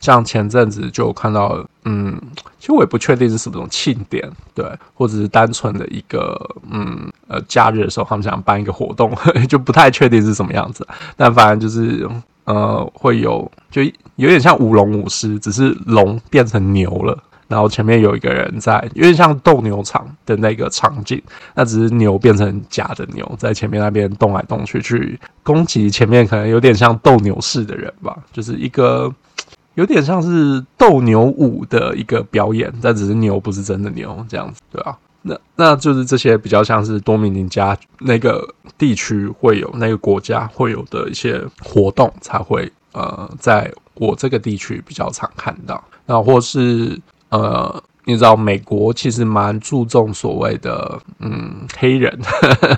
[0.00, 2.20] 像前阵子就看到嗯，
[2.58, 6.36] 其实我也不确定是什么种庆典，对，或者是单纯的一个
[6.68, 9.14] 嗯呃假日的时候，他们想办一个活动，
[9.48, 10.84] 就不太确定是什么样子。
[11.16, 12.08] 但反正就是
[12.44, 13.80] 呃会有，就
[14.16, 17.16] 有点像舞龙舞狮，只是龙变成牛了。
[17.48, 21.20] 然后前面有一个人在，有点像斗牛场的那个场景，
[21.54, 29.10] 那只是牛变成假的牛，在前面那边动来动去，去攻击前面可能有点像斗牛士的人吧， 就是一个
[29.76, 34.98] 有点像是斗牛舞的一个表演，但只是牛不是真的牛这样子，对吧？
[35.22, 47.00] 那那就是这些比较像是多米尼加那个地区会有，那个国家会有的一些活动，才会呃，在我这个地区比较常看到，那或是。
[47.30, 52.18] 呃，你知道美国其实蛮注重所谓的嗯黑人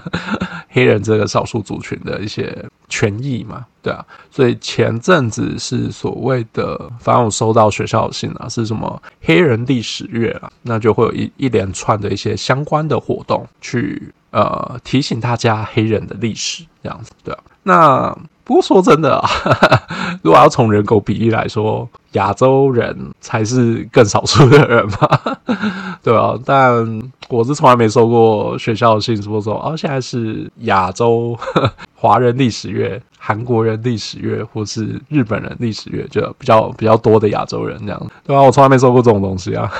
[0.68, 18.18] 黑人这个少数族群的一些权益嘛，对啊，所以前阵子是所谓的，反正我收到学校的信啊，是什么黑人历史月啊，那就会有一一连串的一些相关的活动去呃提醒大家黑人的历史这样子，对啊，那。
[18.50, 19.30] 不过说真的啊，
[20.22, 25.36] 如果要从人口比例来说，亚洲人才是更少数的人嘛，
[26.02, 31.38] 对啊，但我是从来没收过学校的信说说哦，现在是亚洲
[31.94, 39.70] 华人历史月、韩国人历史月，或是日本人历史月，就比较比较多的亚洲人这样，对啊，我从来没收过这种东西啊，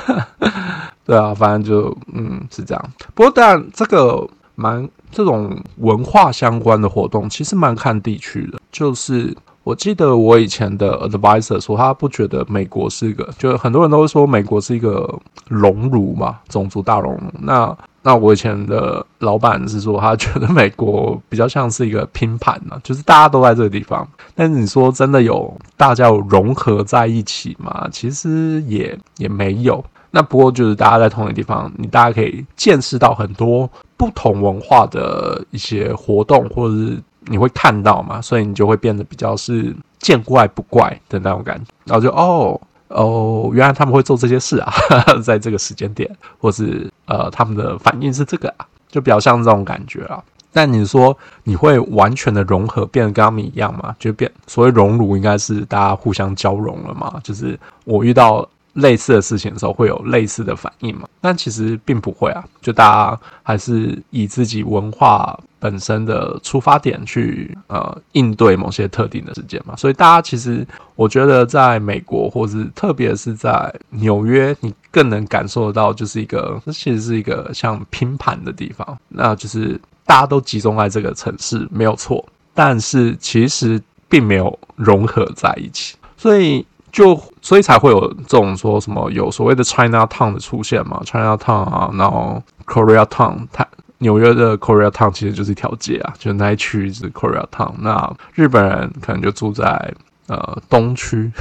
[1.05, 2.89] 对啊，反正就嗯是这样。
[3.13, 4.25] 不过但这个。
[4.53, 8.59] 蛮这种文化相关的活动，其实蛮看地区的。
[8.71, 15.13] 就是我记得我以前的 advisor 说，他不觉得美国是一个，就很多人都会说美国是一个
[15.47, 17.31] 熔炉嘛，种族大熔炉。
[17.39, 24.07] 那那我以前的老板是说，他觉得美国比较像是一个拼盘嘛，就是大家都在这个地方。
[24.33, 27.87] 但是你说真的有大家有融合在一起吗？
[27.91, 29.83] 其实也也没有。
[30.09, 41.71] 那不过就是大家在同一个地方，你大家可以见识到很多不同文化的一些活动，或者是你会看到嘛，所以你就会变得比较是见怪不怪的那种感觉。
[41.85, 44.73] 然后就哦哦，原来他们会做这些事啊，
[45.23, 50.23] 在这个时间点，或是呃他们的反应是这个啊，就比较像这种感觉啊。
[50.51, 53.95] 但你说你会完全的融合，变得跟他们一样吗？
[53.99, 57.19] 就变所谓熔炉，应该是大家互相交融了嘛？
[57.23, 58.47] 就是我遇到。
[58.73, 61.07] 类似的事情的时候会有类似的反应嘛？
[61.19, 69.75] 但其实并不会啊，就大家还是以自己文化本身的出发点去呃应对某些特定的事件嘛。
[69.75, 86.65] 所以大家其实我觉得在美国，或是特别是在纽约，你更能感受得到，就是一个这其实是一个像拼盘的地方，那就是大家都集中在这个城市没有错，但是其实并没有融合在一起，所以。
[86.91, 93.65] 就所以才会有这种说什么有所谓的 China Town 的出现嘛，China Town 啊，然后 Korea Town，它
[93.99, 97.73] 纽约的 Korea Town 其实就是一条街啊，就那一区是 Korea Town。
[97.79, 99.93] 那日本人可能就住在
[100.27, 101.31] 呃东区，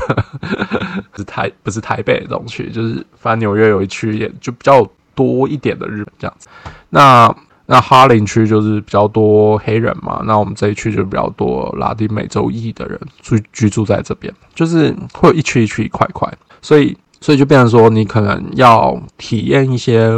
[1.16, 6.48] 是台不是台北的东区，就是反正纽约有一区也就比较多一点的日本这样子。
[6.90, 7.34] 那
[7.72, 16.28] 那哈林区就是比较多黑人嘛，那我们这一区就比较多拉丁美洲裔的人住居住在这边，就是会一区一区一块块，
[16.60, 20.10] 所以所以就变成说，你可能要体验一些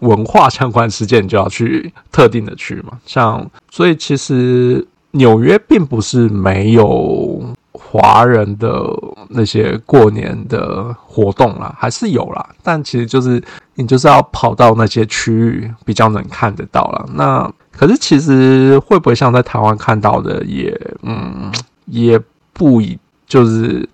[0.00, 3.00] 文化相关事件，你就要去特定的区嘛。
[3.06, 7.42] 像所以其实纽约并不是没有
[7.90, 8.86] 华人的
[9.28, 13.42] 那些过年的活动啦，还是有啦，但其实就是。
[13.76, 17.08] 你就是要跑到那些区域比较能看得到了。
[17.14, 21.50] 那可是其实会不会像在台湾看到的也，也嗯，
[21.86, 22.20] 也
[22.52, 23.88] 不一，就是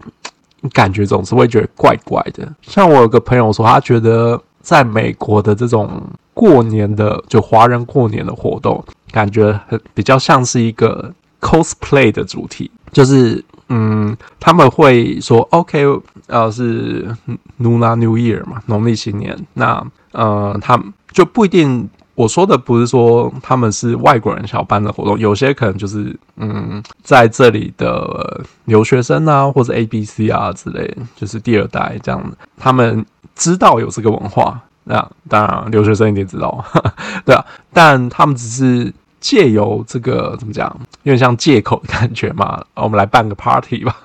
[0.73, 2.53] 感觉总是会觉得怪怪的。
[2.63, 6.03] 像我有个朋友说，他觉得在美国的这种
[6.35, 13.45] 过年的，就华人过年的活动，感觉很比较像是一个 cosplay 的主题，就是。
[13.69, 15.85] 嗯，他们会说 OK，
[16.29, 19.37] 呃，是 n u n a New Year 嘛，农历新年。
[19.55, 20.81] 那呃，他
[21.13, 32.23] 就不一定我说的不是说他们是外国人想要办的活动，有些可能就是嗯，在这里的留学生啊，或者 A B C 啊之类，就是第二代这样，
[32.57, 34.61] 他们知道有这个文化。
[34.89, 36.65] 那当然，留学生一定知道，
[37.27, 42.63] 对啊，但他们只是借由这个怎么讲，有点像借口的感觉嘛。
[42.75, 43.97] 我们来办个 party 吧，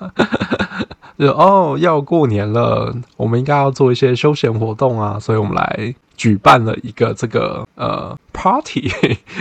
[1.18, 8.90] 就哦，要过年了，我们应该要做一些休闲活动啊，所以我们来举办了一个这个呃 party，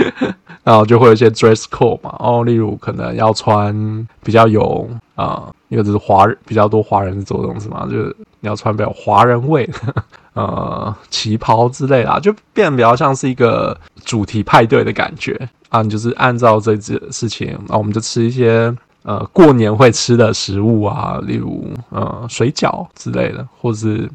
[0.63, 9.69] 然后就会有一些 dress code 嘛，哦，例如可能要穿比较有啊、因为这是华人比较多华人做的东西嘛，就是你要穿比较华人味。
[10.33, 15.81] 呃，旗袍之类啦，就变得比较像是一个主题派对的感觉啊。
[15.81, 24.09] 你就是按照这件事情，那我们就吃一些呃过年会吃的食物啊，例如呃水饺之类的，或是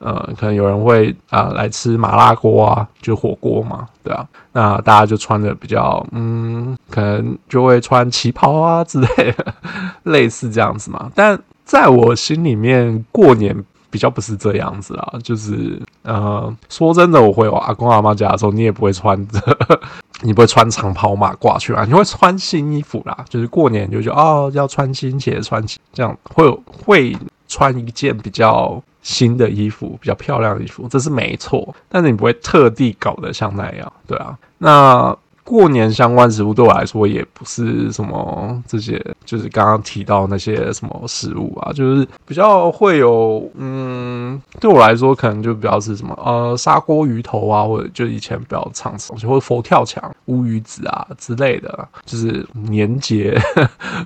[0.00, 4.28] 呃可能有人会啊、来吃麻辣锅啊，就火锅嘛，对啊。
[4.52, 9.54] 那大家就穿的比较嗯，可能就会穿旗袍啊之类的，
[10.04, 11.10] 类似这样子嘛。
[11.14, 13.64] 但在我心里面，过年。
[13.94, 19.40] 比较不是这样子啊，就是呃，说真的，我回我阿公阿妈家的时候，你也不会穿着，
[20.20, 23.24] 你不会穿长袍马褂去啊，你会穿新衣服啦。
[23.28, 31.72] 就是过年就觉得哦，要穿新鞋，穿这样会有会穿一件比较新的衣服，比较漂亮的衣服，这是没错。
[31.88, 35.16] 但是你不会特地搞得像那样，对啊，那。
[35.44, 53.38] 过年相关食物对我来说也不是什么这些，就是刚刚提到那些什么食物啊，就是比较会有，嗯，对我来说可能就比较是什么呃砂锅鱼头啊，或者就以前比较常吃东西，或者佛跳墙、乌鱼子啊之类的，就是年节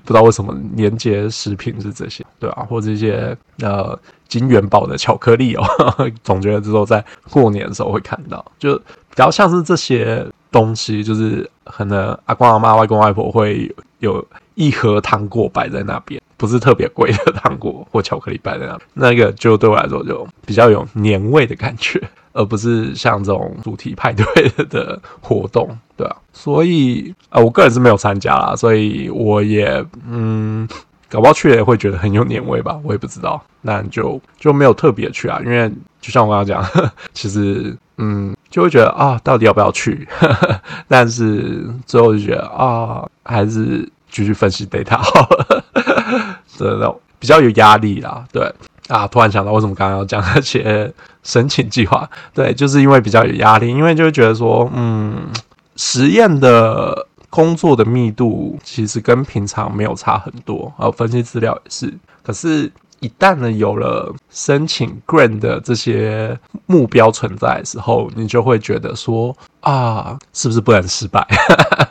[0.05, 3.96] 不知道为什么年节食品是这些，对啊，或者一些呃
[4.27, 5.64] 金元宝的巧克力哦，
[6.24, 10.27] 总觉得之后在过年的时候会看到，就比较像是这些。
[10.50, 22.00] 东西就是可能阿公阿妈、外公外婆会有一盒糖果摆在那边，不是特别贵的糖果或巧克力摆在那，那个就对我来说就比较有年味的感觉，
[22.32, 24.24] 而不是像这种主题派对
[24.66, 30.66] 的活动，对啊，所以啊，我个人是没有参加啦，所以我也嗯，
[31.11, 38.34] 搞不好去也会觉得很有年味吧，我也不知道，那就就没有特别去啊，因为就像我刚刚讲， 其实嗯。
[38.50, 40.08] 就会觉得啊，到底要不要去？
[40.88, 45.64] 但是最后就觉得啊，还是继续分析 data 好了。
[46.56, 48.24] 真的比较有压力啦。
[48.32, 48.52] 对
[48.88, 52.08] 啊，突然想到为什么刚刚要讲那些申请计划？
[52.32, 55.28] 对，就是因为比较有压力，因为就会觉得说，嗯，
[55.76, 61.92] 实验的工作的密度其实跟平常没有差很多，还有分析资料也是。
[62.22, 62.72] 可是。
[63.00, 71.26] 一旦呢有了申请 grant 的这些目标存在的时候，你就会觉得说啊，是不是不能失败？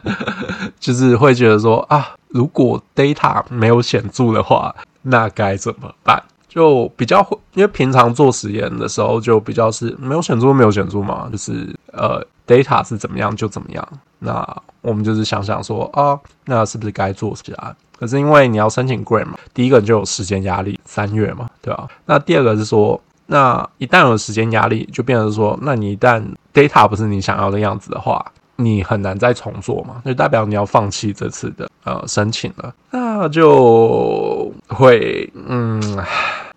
[0.80, 6.22] 就是会觉得说啊，如果 data 没有显著的话，那该怎么办？
[6.48, 13.88] 就比较会，因为平常做实验的时候就比较是没有显著，没有显著嘛，就是呃 data 是怎么样就怎么样。
[14.20, 14.46] 那
[14.82, 17.76] 我们就是想想说啊，那是不是该做起来？
[18.00, 21.88] 可是因为你要申请 g r a n 嘛，第一个就有时间压力，三月嘛，对吧？
[22.06, 28.24] 那第二个是说，那一旦有时间压力，就变成说，那你一旦 data 不是你想要的样子的话，
[28.56, 35.82] 你很难再重做嘛，就代表你要放弃这次的呃申请了，那就会嗯，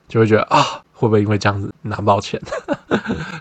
[0.08, 2.40] 就会觉得啊，会不会因为这样子拿不到钱？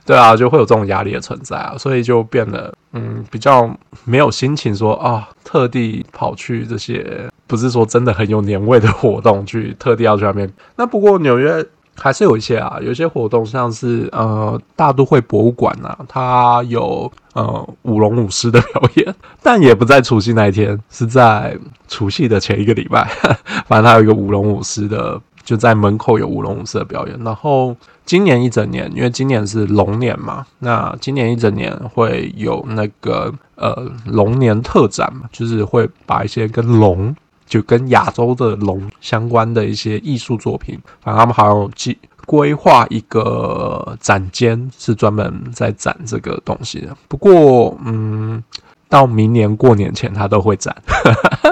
[0.09, 3.69] 对啊，就会有这种压力的存在啊，所以就变得嗯比较
[4.05, 7.29] 没有心情说啊，特地跑去这些。
[7.45, 10.47] 不是说真的很有年味的活动，去特地要去那边。
[10.75, 23.09] 那不过纽约还是有一些啊，有一些活动，像是呃大都会博物馆呐、它有呃舞龙舞狮的表演， 但也不在除夕那一天，是在除夕的前一个礼拜。
[23.67, 25.19] 反正它有一个舞龙舞狮的，
[25.49, 27.19] 就在门口有舞龙舞狮的表演。
[27.23, 37.15] 然后今年一整年，因为今年是龙年嘛，那今年一整年会有那个呃龙年特展嘛，就是会把一些跟龙。
[37.47, 46.95] 就跟亚洲的龙相关的一些艺术作品，反正他们好像计规划一个展间，是专门在展这个东西的。
[47.07, 48.43] 不过，嗯，
[48.87, 50.75] 到明年过年前他都会展，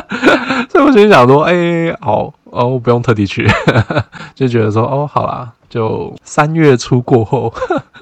[0.70, 3.48] 所以我就想说，哎、欸，好哦，不用特地去，
[4.36, 7.54] 就觉得说，哦，好啦，就三月初过后，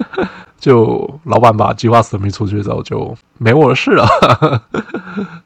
[0.58, 4.06] 就老板把计划书明出去之后，就没我的事了。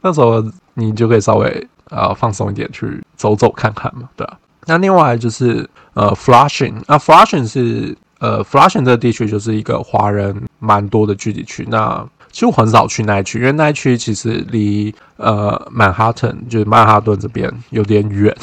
[0.03, 0.45] 那时候
[0.75, 1.69] 你就可以稍微。
[1.91, 4.39] 啊，放松一点，去走走看看嘛，对啊。
[4.67, 11.67] 那另外就是呃，Flushing，那 Flushing 是呃，Flushing 这个地区就是一个华人蛮多的聚集区。
[11.69, 18.35] 那其实我很少去那一区，因为那一区其实离呃曼哈顿就是曼哈顿这边有点远，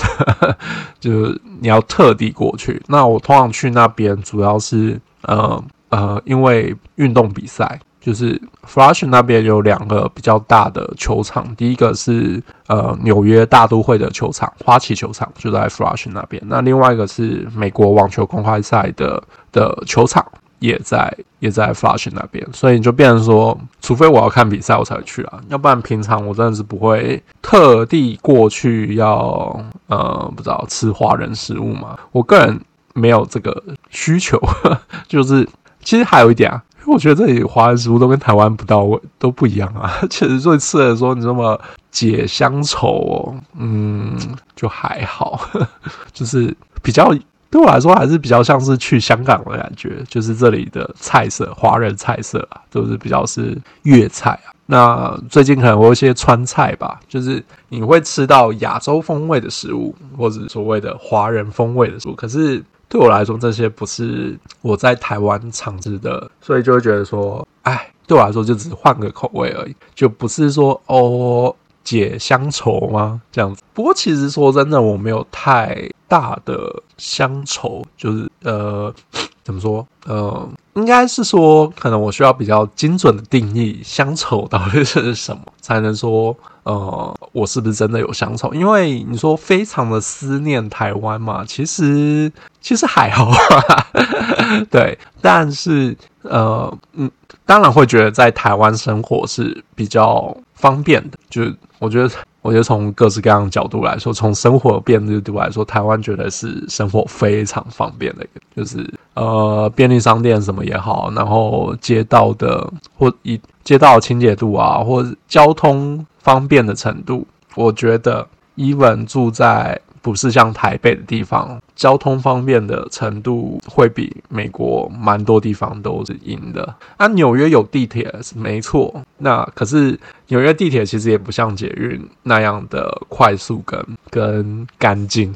[1.00, 2.82] 就是你要特地过去。
[2.88, 7.80] 那我通常去那边主要是呃呃，因为运动比赛。
[8.00, 16.42] 就是 Flushing 那边有两个比较大的球场，第一个是呃纽约大都会的球场，花旗球场就在 Flushing 那边。
[16.46, 19.22] 那另外一个是美国网球公开赛的
[19.52, 20.26] 的球场，
[20.60, 22.48] 也在也在 Flash 那边。
[22.54, 31.98] 所以你就变成说，除非我要看比赛，我才去啊，要不然平常我真的是不会特地过去要呃不知道吃华人食物嘛。
[32.12, 32.60] 我个人
[32.94, 34.42] 没有这个需求，
[35.08, 35.48] 就是
[35.84, 36.64] 其实还有一点啊。
[36.86, 39.92] 我觉得这里华人食物都跟台湾不到位，都不一样啊。
[40.10, 41.60] 其实，最吃的说你这么
[41.92, 44.18] 解乡愁哦，嗯，
[44.56, 45.38] 就还好，
[46.14, 47.14] 就是比较
[47.50, 50.04] 对我来说还是比较像是去香港的感觉。
[50.08, 54.54] 就是这里的菜色，华人菜色啊，都是比较是粤菜啊。
[54.66, 62.64] 那最近可能会有一些川菜吧，就是你会吃到亚洲风味的食物，或者所谓的华人风味的食物，可是。
[62.90, 71.54] 对我来说，这些不是我在台湾常吃的，所以就会觉得说，哎，对我来说就只是换个口味而已，就不是说哦
[71.88, 73.22] 解乡愁吗？
[73.32, 73.62] 这样子。
[73.74, 78.94] 不过其实说真的，我没有太大的乡愁，就是呃，
[79.46, 79.88] 怎么说？
[80.06, 86.36] 呃，应该是说，可能我需要比较精准的定义乡愁到底是什么，才能说。
[86.64, 88.54] 呃，我是不是真的有乡愁？
[88.54, 92.30] 因为你说非常的思念台湾嘛，其实
[92.60, 93.88] 其实还好啊，
[94.70, 95.00] 对。
[95.22, 97.10] 但是呃，嗯，
[97.46, 101.18] 当然会觉得在台湾生活是比较方便的。
[101.30, 102.10] 就是我觉得，
[102.42, 116.06] 我觉得从各式各样的角度来说，从生活便利度来说，台湾觉得是生活非常方便的一个，就是呃，便利商店什么也好，然后街道的或一街道的清洁度啊，或交通。
[116.20, 117.26] 方便的程度，
[117.56, 126.76] 我觉得，even 住在不是像台北的地方，交通方便的程度会比美国蛮多地方都是赢的。
[126.98, 129.98] 啊，纽约有地铁是没错，那可是
[130.28, 135.34] 纽约地铁其实也不像捷运那样的快速跟跟干净。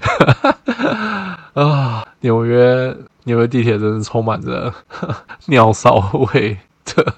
[1.54, 4.74] 啊，纽约纽约地铁真是充满着
[5.46, 7.14] 尿骚味的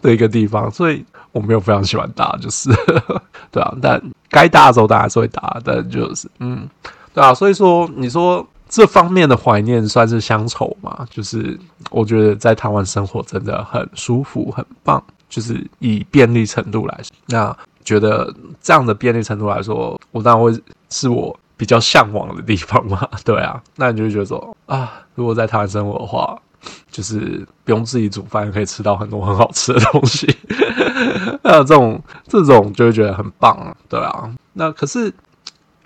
[0.00, 1.04] 的一个地方，所以。
[1.34, 2.70] 我没有非常喜欢搭，就是
[3.50, 4.00] 对啊，但
[4.30, 6.68] 该搭的时候大家还是会搭，但就是嗯，
[7.14, 11.06] 对啊，所以说你说这方面的怀念算是乡愁嘛？
[11.10, 11.58] 就是
[11.90, 20.60] 我觉得在台湾生活真的很舒服，很棒，就是以便利程度来，那觉得这样的便利程度来说，我当然会
[20.90, 23.08] 是我比较向往的地方嘛。
[23.24, 26.38] 对啊，那你就会觉得说啊，如果在台湾生活的话。
[26.90, 30.26] 就是不用自己煮饭，可以吃到很多很好吃的东西。
[31.44, 34.34] 那这种这种就会觉得很棒啊，对啊。
[34.54, 35.12] 那可是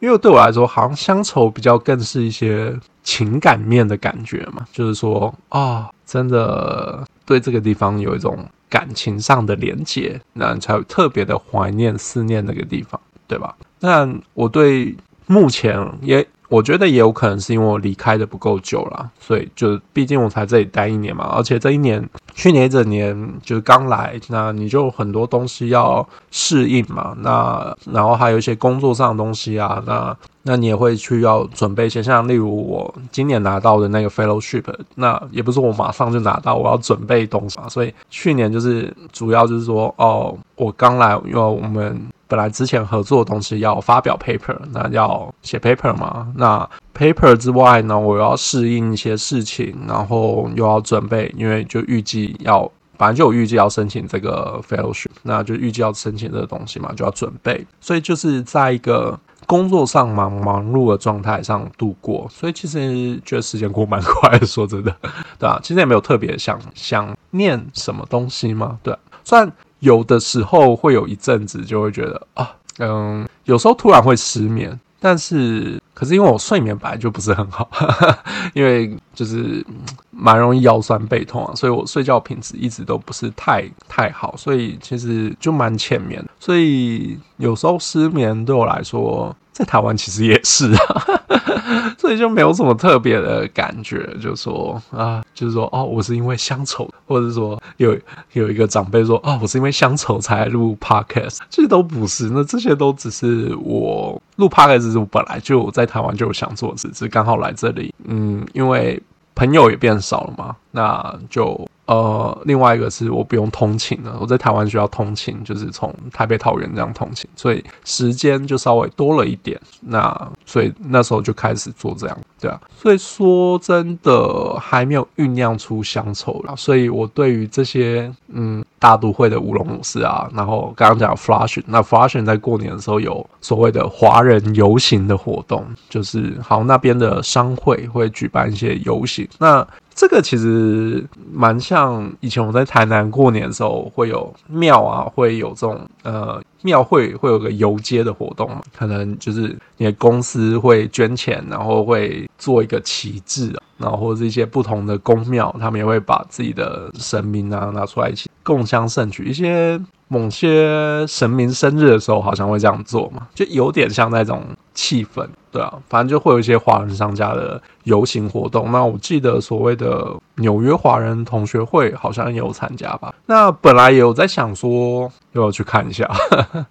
[0.00, 13.56] 因为对我来说，好像乡愁比较更是一些情感面的感觉嘛，就是说啊、真的对这个地方有一种感情上的连结，那才会特别的怀念、思念那个地方，对吧？
[13.80, 14.96] 那我对
[15.26, 16.26] 目前也。
[16.50, 22.02] 我觉得也有可能是因为我离开的不够久了，所以就毕竟我才这里待一年嘛，而且这一年
[22.38, 34.62] 去年一整年就是刚来，那你就很多东西要适应嘛，那然后还有一些工作上的东西啊，那那你也会去要准备一些，像例如我今年拿到的那个 fellowship，
[34.94, 42.00] 那也不是我马上就拿到，我要准备东西嘛，所以去年就是主要就是说哦，我刚来，因为我们。
[42.28, 46.30] 本来之前合作的东西要发表 paper，那要写 paper 嘛？
[46.36, 57.66] 那 paper 之外呢，我要适应一些事情，然后又要准备，因为就预计要，反正就有预计要申请这个 fellowship，那就预计要申请这个东西嘛，就要准备。
[57.80, 64.94] 所以就是在一个工作上忙忙碌的状态上度过，所以其实觉得时间过蛮快，说真的，
[65.38, 69.50] 对啊，其实也没有特别想想念什么东西嘛，对啊，虽然。
[69.80, 78.18] 有的时候会有一阵子就会觉得啊，嗯，有时候突然会失眠，但是可是因为我睡眠本来就不是很好，哈哈，
[78.54, 79.64] 因为就是
[80.10, 89.34] 蛮容易腰酸背痛啊，所以我睡觉品质一直都不是太太好，所以其实就蛮浅眠，所以有时候失眠对我来说。
[89.58, 91.04] 在台湾其实也是啊，
[91.98, 97.98] 所以就没有什么特别的感觉，就说啊，就是说哦，我是因为乡愁，或者说有
[98.34, 109.02] 有一个长辈说啊，我是因为乡愁才录 podcast，这些都不是，那这些都只是我录 podcast 是我本来就在台湾就有想做，只是刚好来这里，嗯，因为
[109.34, 119.58] 朋友也变少了嘛，那就呃，另外一个是我不用通勤了，我在台湾需要通勤，就是从台北桃园这样通勤，所以时间就稍微多了一点。
[119.80, 122.60] 那所以那时候就开始做这样，对啊。
[122.76, 139.66] 所以说真的还没有酝酿出乡愁啦，所以我对于这些嗯大都会的乌龙舞狮啊，然后刚刚讲 Flash，那 Flash 在过年的时候有所谓的华人游行的活动，就是好那边的商会会举办一些游行，那。
[139.98, 165.26] 这个其实蛮像以前我在台南过年的时候，会有庙啊，会有这种呃庙会会有个游街的活动嘛，可能就是你的公司会捐钱，然后会做一个旗帜，然后或者是一些不同的宫庙，他们也会把自己的神明啊拿出来一起共襄盛举，一些某些神明生日的时候，好像会这样做嘛，就有点像那种气氛。
[165.50, 168.70] 对啊，反正就会有一些华人商家的游行活动。
[168.70, 173.12] 那我记得所谓的纽约华人同学会好像也有参加吧。
[173.26, 176.06] 那本来也有在想说要不要去看一下，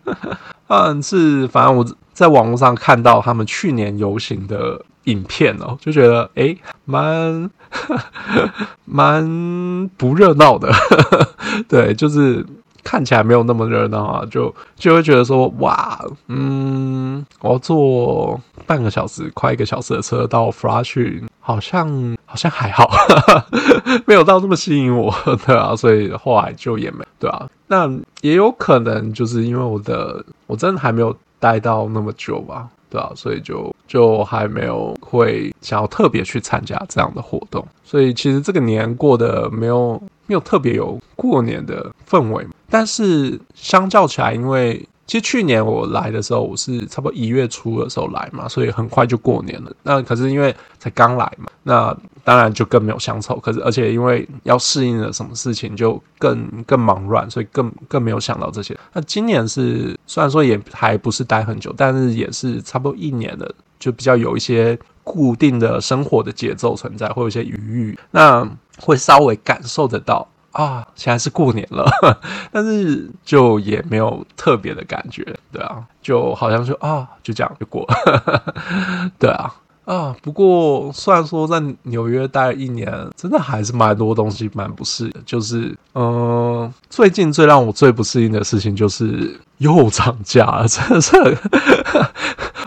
[0.68, 7.49] 但是反正我在网络上看到他们去年游行的影片哦，就觉得诶蛮
[8.86, 10.72] 蛮不热闹的。
[11.68, 12.45] 对，就是。
[12.84, 15.99] 看起来没有那么热闹啊，就就会觉得说哇，
[16.30, 22.89] 嗯，我要坐半个小时、快一个小时的车到 Flushing，好像好像还好，
[24.08, 25.14] 没有到这么吸引我，
[25.45, 27.89] 对啊，所以后来就也没，对啊，那
[28.22, 40.02] 也有可能就是因为我的我真的还没有待到那么久吧，对啊，所以就就还没有会想要特别去参加这样的活动，所以其实这个年过得没有。
[40.30, 49.72] 没有特别有过年的氛围，但是相较起来，因为其实去年我来的时候，我是差不多一月初的时候来嘛，所以很快就过年了。
[49.82, 53.38] 那可是因为才刚来嘛，那当然就更没有乡愁。
[53.38, 58.78] 可是而且因为要适应了什么事情，就更更忙乱，所以更更没有想到这些。
[58.91, 63.49] 那今年是虽然说也还不是待很久，但是也是差不多一年了，
[63.80, 67.97] 就比较有一些固定的生活的节奏存在，会有一些余裕。
[68.12, 68.45] 那
[68.78, 70.28] 会稍微感受得到
[70.58, 71.88] 啊，现在是过年了，
[72.51, 78.53] 但是就也没有特别的感觉，对啊，就好像说啊，就这样就过了，
[79.20, 79.53] 对啊，
[79.86, 91.38] 啊，不过虽然说在纽约待了一年，真的还是蛮多东西蛮不适的，就是嗯，最近最让我最不适应的事情就是又涨价了，真的是。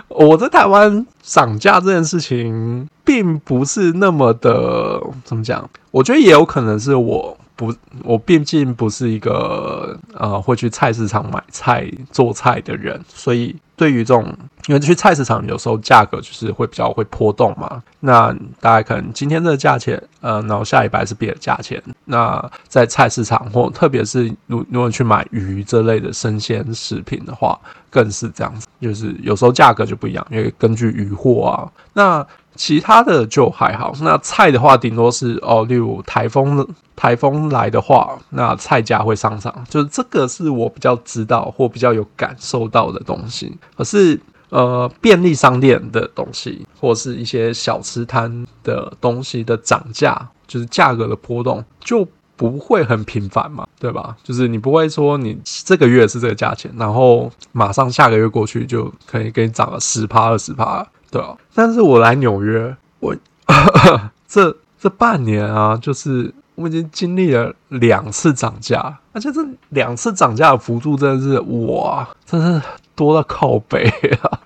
[0.09, 5.69] 我在台湾涨价这件事情，并不是那么的怎么讲？
[5.91, 14.35] 我觉得也有可能是我不，我毕竟不是一个呃会去菜市场买菜做菜的人，所以对于这种，
[14.67, 17.83] 因为去菜市场有时候价格就是会比较会波动嘛。
[18.01, 21.83] 那大概可能今天这个价钱，呃，然后下礼拜是别的价钱。
[22.07, 27.61] 那在菜市场或特别是如如果去买鱼这类的生鲜食品的话。
[27.93, 31.67] 更是这样子，就是有时候价格就不一样，因为根据鱼货啊。
[31.93, 32.25] 那
[32.55, 33.93] 其他的就还好。
[34.03, 39.55] 那菜的话，顶多是哦，例如台风台风来的话，那菜价会上涨。
[39.69, 43.57] 就是这个是我比较知道或比较有感受到的东西。
[43.77, 44.21] 可是
[44.51, 52.07] 呃，便利商店的东西，或是一些小吃摊的东西的涨价，就是价格的波动就。
[52.37, 54.17] 不会很频繁嘛，对吧？
[54.23, 61.37] 就是你不会说你这个月是这个价钱，然后马上下个月过去就可以给你涨了十趴二十趴，对啊。
[61.55, 63.15] 但是我来纽约，我
[64.29, 69.41] 这这半年啊，就是我已经经历了两次涨价，而且这
[69.71, 72.63] 两次涨价的幅度真的是哇，真是
[72.95, 73.89] 多到靠北
[74.23, 74.39] 啊！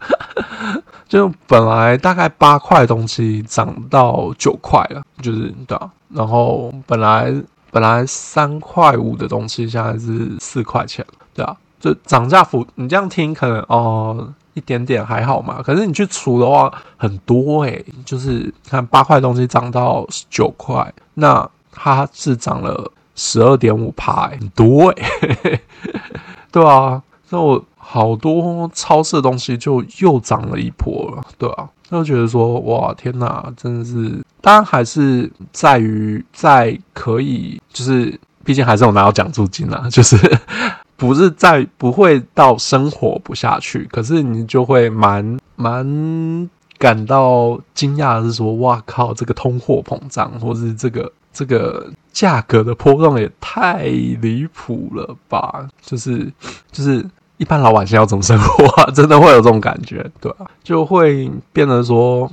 [1.09, 5.91] 就本来大概八块东西涨到九块了，就是对啊。
[6.09, 7.35] 然后本来。
[7.75, 11.05] 本来三块五的东西，现在是四块钱，
[11.35, 25.03] 对啊，就涨价幅，你这样听可能哦一点点还好嘛，可是你去除的话很多诶、就是看八块东西涨到九块，那它是涨了十二点五趴，很多诶、
[25.43, 25.61] 欸，
[26.51, 34.25] 对啊，那我好多超市的东西就又涨了一波了，对啊，就觉得说哇天哪，真的是。
[34.41, 40.19] 当然还是在于在可以，就是毕竟还是有拿到奖助金啦，就是
[40.97, 55.67] 不是在不会到生活不下去，可是你就会蛮蛮感到惊讶是说，哇靠，这个通货膨胀，或是这个这个价格的波动也太离谱了吧？
[55.81, 56.33] 就是
[56.71, 57.05] 就是
[57.39, 58.91] 一般老百姓要怎么生活啊？
[58.93, 60.47] 真的会有这种感觉，对吧？
[60.63, 62.31] 就会变得说。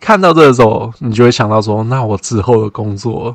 [0.00, 3.34] 看到这个时候，你就会想到说，那我之后的工作，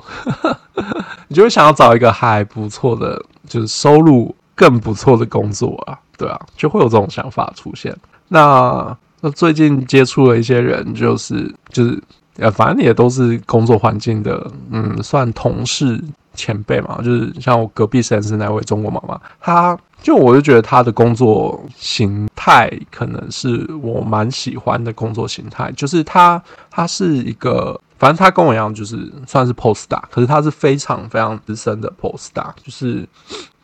[1.28, 7.96] 你就会想要找一个还不错的，就是收入更不错的工作啊，对啊，就会有这种想法出现。
[8.28, 12.04] 那那最近接触了一些人，就是就是
[12.40, 16.04] 呃，反正也都是工作环境的，嗯，算同事
[16.34, 19.80] 前辈嘛，就是像我隔壁实验室那位中国妈妈，她。
[20.02, 26.42] 就我就觉得她的工作形态可能是我蛮喜欢的工作形态，就是她
[26.72, 33.06] 她是一个，反正他跟我一样，就是算是 Postdoc，可是他是非常非常资深的 Postdoc，就是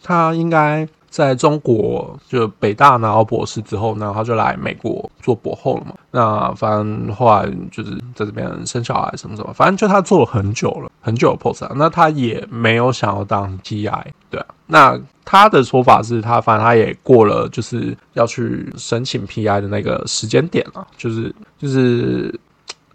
[0.05, 0.87] 他应该。
[1.07, 5.93] 在中国，就北大拿到博士之后，然后他就来美国做博后了嘛。
[6.11, 11.65] 那反正后来就是在这边生小孩什么什么，反正就他做了很久了，很久的 post。
[11.75, 14.45] 那他也没有想要当 PI，对啊。
[14.67, 22.37] 那他的说法是他反正他也过了，就是要去申请 PI 的那个时间点了，就是就是。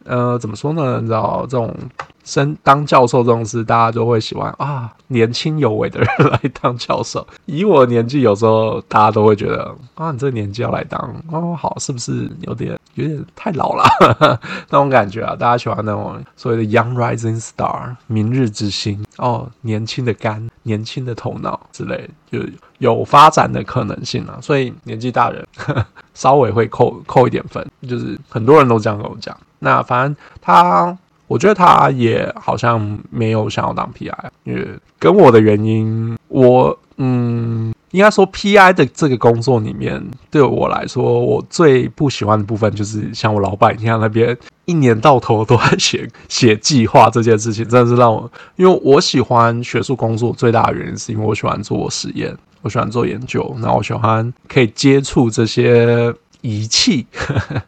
[0.05, 0.99] 呃，怎么说呢？
[0.99, 1.77] 你知道这种
[2.25, 7.27] 升当教授这种事，大家都会喜欢啊，年轻有为的人来当教授。
[7.47, 11.01] 以我的年纪，有时候大家都会觉得啊，你这个年纪要来当
[11.31, 13.85] 哦，好，是不是有点有点太老了？
[14.71, 22.39] 那种感觉啊，大家喜欢那种所谓的 young rising star，明日之星哦，年轻的肝，年轻的头脑之类，就
[22.79, 24.39] 有发展的可能性啊。
[24.41, 25.47] 所以年纪大人
[26.15, 29.37] 稍微会扣扣一点分，就是很多人都这样跟我讲。
[29.59, 30.97] 那反正他，
[31.31, 34.13] 我觉得他也好像没有想要当 PI，
[34.43, 34.69] 因为
[34.99, 57.07] 跟我的原因，我嗯，应该说 PI 的这个工作里面，对我来说，我最不喜欢的部分就是像我老板一样，那边一年到头都在写写计划这件事情，真的是让我，因为我喜欢学术工作最大的原因是因为我喜欢做实验，我喜欢做研究，然后我喜欢可以接触这些仪器，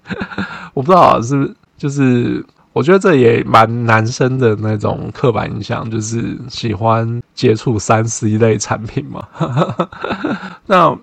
[0.75, 1.55] 我不知道是不是。
[1.79, 9.29] 就是我觉得这也蛮男生的那种刻板印象，就是喜欢接触三 C 类产品嘛。
[10.67, 10.97] 那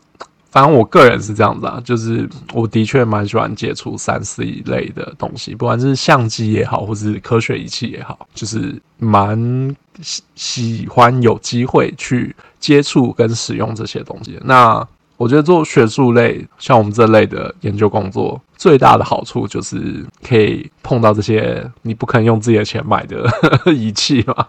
[0.51, 14.39] 反正我个人是这样子啊，就是我的确蛮喜欢接触三 C 类的东西，不管是相机也好，或是科学仪器也好，就是蛮喜喜欢有机会去接触跟使用这些东西。
[14.43, 14.83] 那
[15.17, 23.25] 我觉得做学术类，像我们这类的研究工作，最大的好处就是可以碰到这些你不肯用自己的钱买的
[23.73, 24.45] 仪器嘛。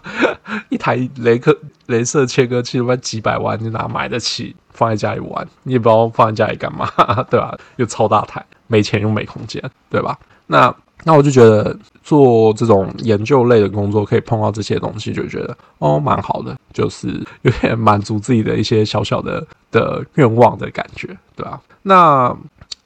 [0.69, 1.57] 一台雷克
[1.87, 4.55] 雷射切割器，不几百万，你哪买得起？
[4.73, 6.91] 放在家里玩，你也不知道放在家里干嘛，
[7.31, 7.57] 对吧？
[7.77, 10.19] 又超大台，没钱又没空间，对吧？
[10.47, 10.75] 那。
[11.03, 17.09] 那我就觉得做这种研究类的工作，可以碰到这些东西，就觉得哦，蛮好的，就是
[17.41, 21.59] 有点满足自己的一些小小的的愿望的感觉，对吧？
[21.81, 22.37] 那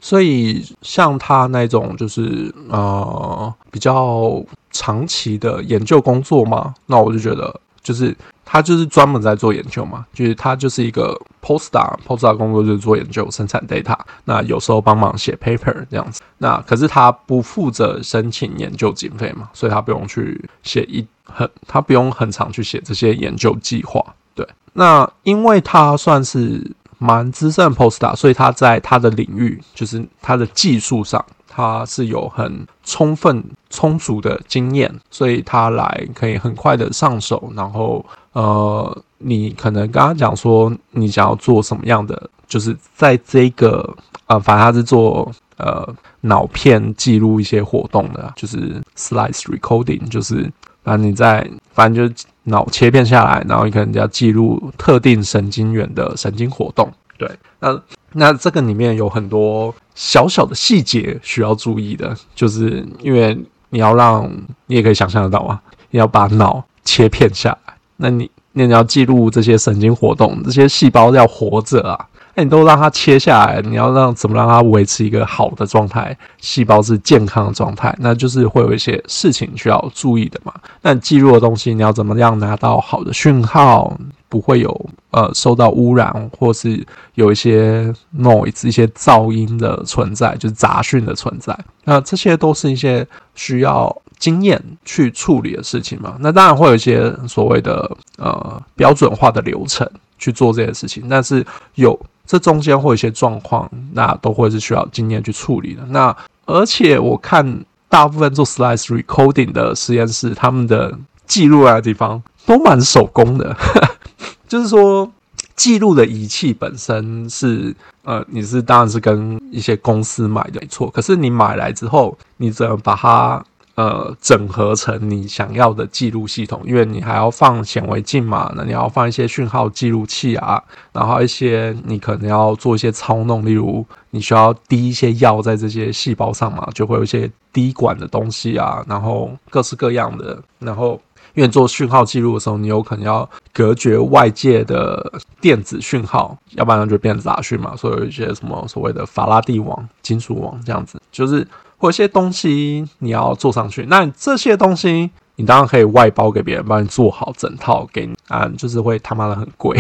[0.05, 8.15] 所以像他那种就是呃比较长期的研究工作嘛，那我就觉得就是。
[8.47, 16.21] 他就是专门在做研究嘛，就是他就是一个 postdoc，postdoc 工作就是做研究、生产 data，那有时候帮忙写 paper 这样子。
[16.37, 24.05] 那可是他不负责申请研究经费嘛，所以他不用去写一很，他不用很常去写这些研究计划。
[24.35, 31.25] 对，那因为他算是蛮资深的 postdoc，所以他在他的领域，就是他的技术上。
[31.57, 33.41] 他是有很充分、
[33.71, 37.53] 充足的经验，所以他来可以很快的上手。
[37.55, 43.89] 然后，呃，你可能刚刚讲说，你想要做什么样的，就是在这个，
[44.27, 50.51] 呃，反正他是做呃脑片记录一些活动的，就是 slice recording，就是
[50.83, 56.91] 反正你在，反正就是脑切片下来，然后你可能要记录特定神经元的神经活动。
[57.19, 57.81] 对，那。
[58.17, 63.37] 那这个里面有很多小小的细节需要注意的，就是因为
[63.71, 64.31] 你要让
[64.67, 72.07] 你也可以想象得到啊，你要把脑切片下来，那你那你要记录这些神经活动，这些细胞要活着啊。
[72.35, 76.17] 那你都让它切下来，你要让怎么让它维持一个好的状态？
[76.39, 80.53] 细胞是健康的状态，那就是会有一些事情需要注意的嘛。
[80.83, 83.97] 那你记录的东西，你要怎么样拿到好的讯号，
[84.29, 91.57] 不会有呃受到污染，或是有一些 noise 一些噪音的存在，就是杂讯的存在。
[91.85, 93.07] 那这些都是一些
[93.37, 96.17] 需要经验去处理的事情嘛。
[96.19, 101.97] 那当然会有一些所谓的呃标准化的流程去做这些事情，但是有。
[102.27, 105.83] 这中间会有一些状况，那都会是需要经验去处理的。
[105.89, 106.17] 那
[106.47, 113.57] 而且我看大部分做 slice recording 的实验室，他们的记录来的地方都蛮手工的，
[114.49, 115.11] 就是说
[115.57, 123.45] 记录的仪器本身是呃，你是当然是跟一些公司买的没错，可是你买来之后，你怎么把它
[123.75, 130.63] 呃整合成你想要的记录系统，因为你还要放显微镜嘛，那你要放一些讯号记录器啊，
[130.93, 141.01] 然后一些你可能要做一些操弄，例如你需要滴一些药在这些细胞上嘛，就会有一些滴管的东西啊，然后各式各样的，然后。
[141.33, 147.75] 因为做讯号记录的时候，你有可能要隔绝外界的电子讯号，要不然就变杂讯嘛。
[147.75, 151.45] 所以有一些什么所谓的法拉第网、金属网这样子，就是
[151.79, 153.87] 或一些东西你要做上去。
[153.89, 159.79] 那这些东西你当然可以外包给别人，帮你做好整套给你啊，就是会他妈的很贵。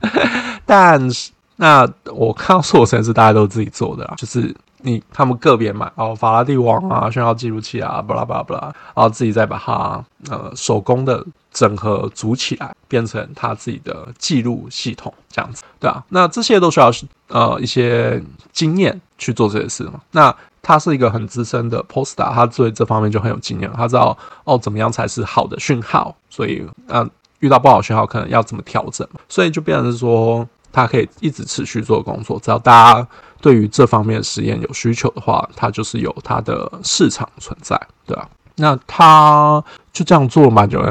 [0.64, 4.54] 但是那我看到所有城市大家都自己做的啦，就是。
[4.82, 8.62] 你他们个别买哦，法拉第网啊，讯号记录器啊，巴拉巴拉巴拉，
[8.94, 16.92] 然后自己再把它呃手工的整合组起来，变成他自己的记录系统这样子，对啊，那这些都需要
[17.28, 18.22] 呃一些
[18.52, 19.94] 经验去做这些事嘛。
[20.12, 20.32] 那
[20.66, 33.08] 他是一个很资深的 poster，他对这方面就很有经验，他知道哦怎么样才是好的讯号，所以嗯、呃、遇到不好讯号可能要怎么调整，所以就变成是说他可以一直持续做工作，只要大家。
[33.38, 38.28] 对于这方面的实验有需求的话，他就是有他的市场存在，对吧？
[38.56, 39.62] 那他
[39.92, 40.82] 就这样做了蛮久，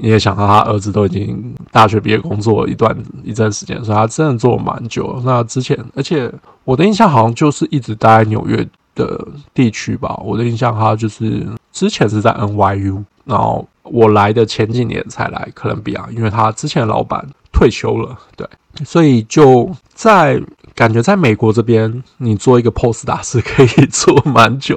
[0.00, 5.20] 你也想到他儿子都已经大学毕业工作了一段一段时间，所以他真的做了蛮久。
[5.24, 6.30] 那之前，而且
[6.64, 8.64] 我的印象好像就是一直待在纽约
[8.94, 10.20] 的地区吧。
[10.24, 18.48] 我的印象他就是之前是在 NYU，然后我来的前几年才来哥伦比亚，因为他之前老板退休了，对，
[18.84, 20.42] 所以就在。
[20.76, 24.76] 感觉在美国这边，你做一个 postdoc 是可以做蛮久，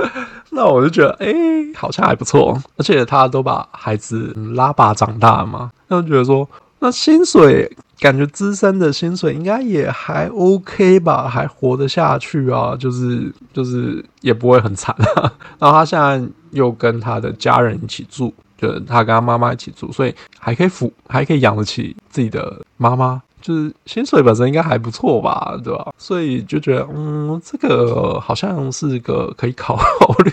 [0.52, 1.32] 那我就觉得，哎、
[1.74, 2.62] 好像还不错。
[2.76, 6.46] 而且他都把孩子拉拔长大嘛，那就觉得说，
[6.80, 15.32] 那薪水感觉资深的薪水应该也还 OK 吧，还活得下去啊，就是就是也不会很惨啊。
[15.58, 16.22] 然后他现在
[16.52, 23.20] 又跟他的家人一起住，就是他跟他妈妈一起住，所以还可以抚，还可以养得起自己的妈妈。
[23.40, 25.92] 就是薪水本身应该还不错吧，对吧？
[25.96, 29.78] 所以就觉得，嗯，这个好像是个可以考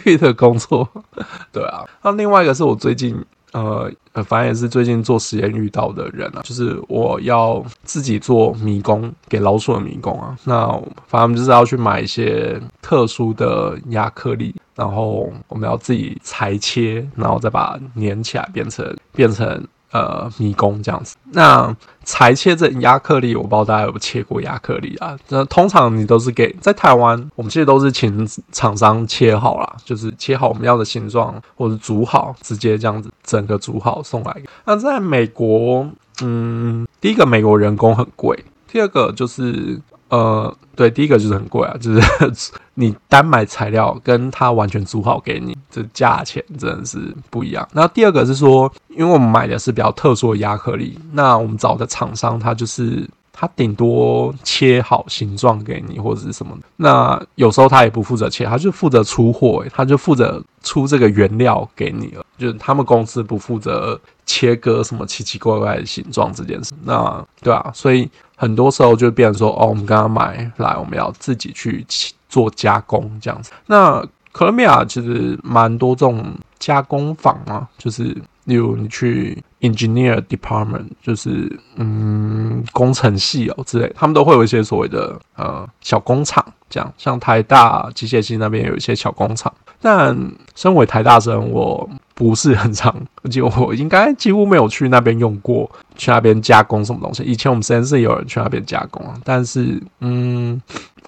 [0.03, 0.89] 虑的工作，
[1.53, 1.83] 对啊。
[2.01, 3.15] 那另外一个是我最近，
[3.55, 3.89] 呃，
[4.25, 10.37] 反正也是最近做实验遇到的人啊，就是我要自己做迷宫给老鼠的迷宫啊。
[10.43, 10.67] 那
[11.07, 19.65] 反正就是要去买一些特殊的亚克力，然后我们要自己裁切，然后再把它粘起来，变成变成。
[19.95, 21.15] 呃，迷宫这样子。
[21.31, 21.73] 那
[22.03, 25.17] 裁切这亚克力，我不知道大家有没有切过亚克力啊？
[25.29, 34.35] 那通常你都是给在台湾，我们其实都是请厂商切好啦，就是切好我们要的形状，或者煮好，直接这样子整个煮好送来。
[34.65, 35.87] 那在美国，
[36.21, 39.79] 嗯，第一个美国人工很贵，第二个就是。
[40.09, 42.01] 呃，对，第一个就是很贵啊，就是
[42.75, 47.67] 你单买材料跟他完全煮好给你，这价钱真的是不一样。
[47.73, 66.73] 那第二个是说，因为我们买的是比较特殊的亚克力，那我们找的厂商他就是他顶多切好形状给你或者是什么，那有时候他也不负责切，他就负责出货，他就负责出这个原料给你了，就是他们公司不负责切割什么奇奇怪怪的形状这件事。
[66.83, 68.07] 那对啊，所以。
[68.35, 71.85] 很多时候就变成说，哦，我们刚刚买来，我们要自己去
[72.27, 73.51] 做加工这样子。
[73.65, 76.23] 那哥伦比亚其实蛮多这种
[76.59, 78.03] 加工坊嘛，就是
[78.43, 89.51] 例如你去 engineer department，就是嗯工程系哦之类，他们都会有一些所谓的呃小工厂，这样像台大机械系那边有一些小工厂。
[89.87, 90.17] 但
[90.55, 97.21] 身为台大生，我不是很常， 而且我应该几乎没有去那边用过，去那边加工什么东西。
[97.21, 100.59] 以前我们实验室有人去那边加工啊，但是嗯，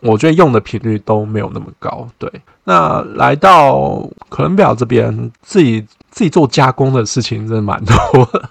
[0.01, 2.07] 我觉得用的频率都没有那么高。
[2.19, 2.31] 对，
[2.65, 5.83] 那来到可能表这边自己。
[6.09, 8.49] 自己做加工的事情真的蛮多的，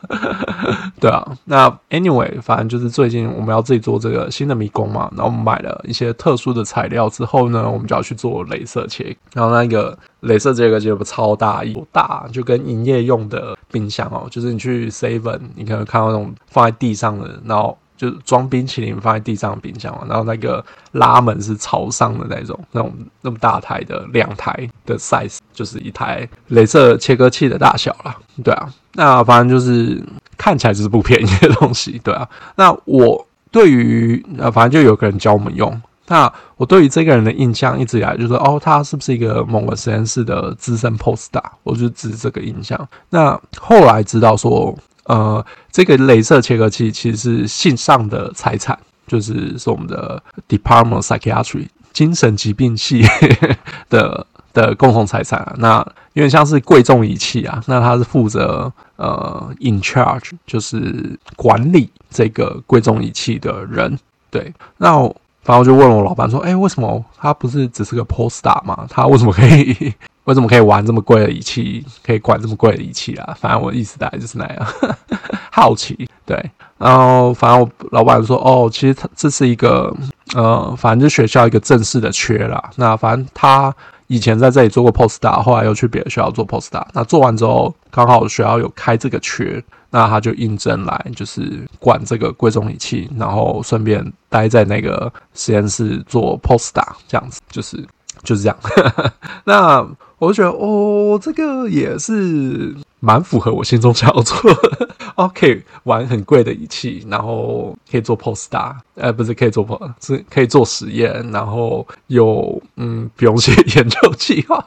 [1.00, 1.36] 对啊。
[1.44, 9.16] 那 anyway，反正就是最近我们要自己做这个新的迷宫嘛，然后我们买了一些特殊的材料之后呢，我们就要去做镭射切。
[9.32, 17.76] 然后那个镭射切割机超大，一大就跟营业用的冰箱哦，就是你去 Seven，你可能看到那种放在地上的，然后。
[17.98, 22.92] 就是装冰淇淋放在地上的冰箱嘛，然后那个拉门是朝上的那种，那种
[23.22, 28.14] 那么大台的两台的 size，就是一台镭射切割器的大小啦。
[28.44, 30.02] 对啊，那反正就是
[30.36, 32.28] 看起来就是不便宜的东西，对啊。
[32.56, 35.80] 那我对于呃，反正就有个人教我们用。
[36.08, 41.42] 那我对于这个人的印象一直以来就是，哦，他是不是一个某个实验室的资深 poster？
[41.62, 42.88] 我就只这个印象。
[43.10, 44.76] 那后来知道说。
[45.08, 48.76] 呃，这个镭射切割器其实是系上的财产，
[49.06, 53.04] 就是是我们的 Department of Psychiatry 精神疾病系
[53.88, 55.54] 的的共同财产啊。
[55.58, 55.78] 那
[56.14, 63.98] 有点像是贵重仪器啊，那他是负责呃 in charge，就是管理这个贵重仪器的人。
[64.30, 68.86] 对，那我反正我就问我老板说，哎，为什么他不是只是个 poster 吗？
[68.90, 69.94] 他为什么可以？
[70.26, 73.36] 为什么可以玩这么贵的仪器，可以管这么贵的仪器啊？
[73.40, 74.66] 反正我的意思大概就是那样，
[75.52, 76.08] 好奇。
[76.24, 79.94] 对，然后反正我老板说，哦，其实他这是一个，
[80.34, 82.70] 呃，反正就学校一个正式的缺啦。
[82.74, 83.72] 那反正他
[84.08, 86.84] 以前在这里做过 poster，后来又去别的学校做 poster。
[86.92, 97.84] 那做完之后，刚好学校有开这个缺，那他就应征来，就是管这个贵重仪器，然后顺便待在那个实验室做 poster，这样子，就是
[98.22, 98.58] 就是这样。
[99.44, 99.86] 那。
[100.18, 104.88] 我就觉得哦，这个也是蛮符合我心中想要做的。
[105.16, 114.62] 哦，可以玩很贵的仪器，然后可以做 poster，呃，不是可以做 Post，是可以做实验，然后有嗯，不用写 研究计划。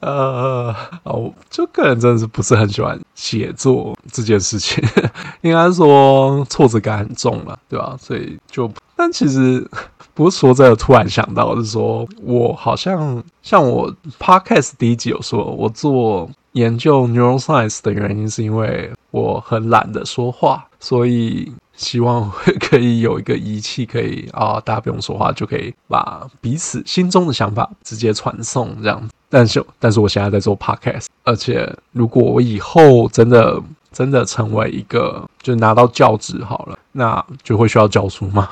[0.00, 0.74] 呃，
[1.04, 4.82] 哦，就个人真的是不是很喜欢写作这件事情，
[5.42, 7.96] 应该说挫折感很重了，对吧？
[8.00, 9.66] 所以就，但其实。
[10.14, 29.02] 不是说这个，突然想到是说，我好像像我 podcast 第一集有说，我做研究 neuroscience 的原因是因为我很懒得说话，所以希望可以有一个仪器可以啊，大家不用说话就可以把彼此心中的想法直接传送这样。
[29.28, 33.60] 但是，但是我现在在做 podcast，而且如果我以后真的
[33.90, 38.48] 真的成为一个，就拿到教职好了，那就会需要教书吗？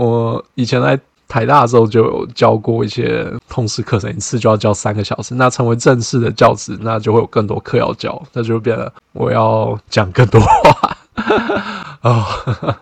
[0.00, 0.98] 我以前在
[1.28, 5.34] 台大的时候就有教过一些通识课程，一次就要教三个小时。
[5.34, 10.96] 那成为正式的教职，那就会有更多课要教，那就变得我要讲更多话
[12.00, 12.24] 啊、 哦。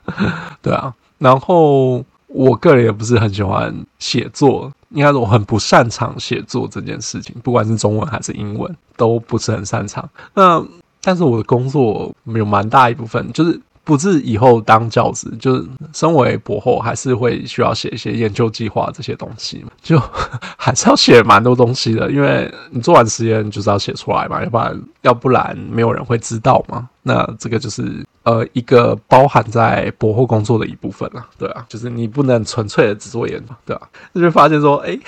[0.62, 10.08] 对啊，然后我个人也不是很喜欢写作，应该说我很不擅长写作这件事情，不管是中文还是英文，都不是很擅长。
[10.34, 10.64] 那
[11.02, 13.60] 但是我的工作有蛮大一部分就是。
[13.88, 19.98] 不是以后当教职，就是身为博后，还是会需要写一些研究计划这些东西，就
[20.58, 26.86] 还是要写蛮多东西的，因为你做完实验就是要写出来嘛，要不然要不然没有人会知道嘛。
[27.02, 34.98] 那这个就是呃一个包含在博后工作的一部分了，对啊，就是你不能纯粹的只做研嘛，对啊，那就发现说，哎，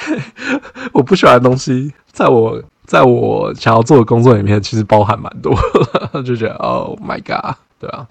[0.94, 5.54] 我不喜欢的东西，在我在我想要做的工作里面，其实包含蛮多，
[6.24, 8.06] 就觉得 Oh my God，对啊。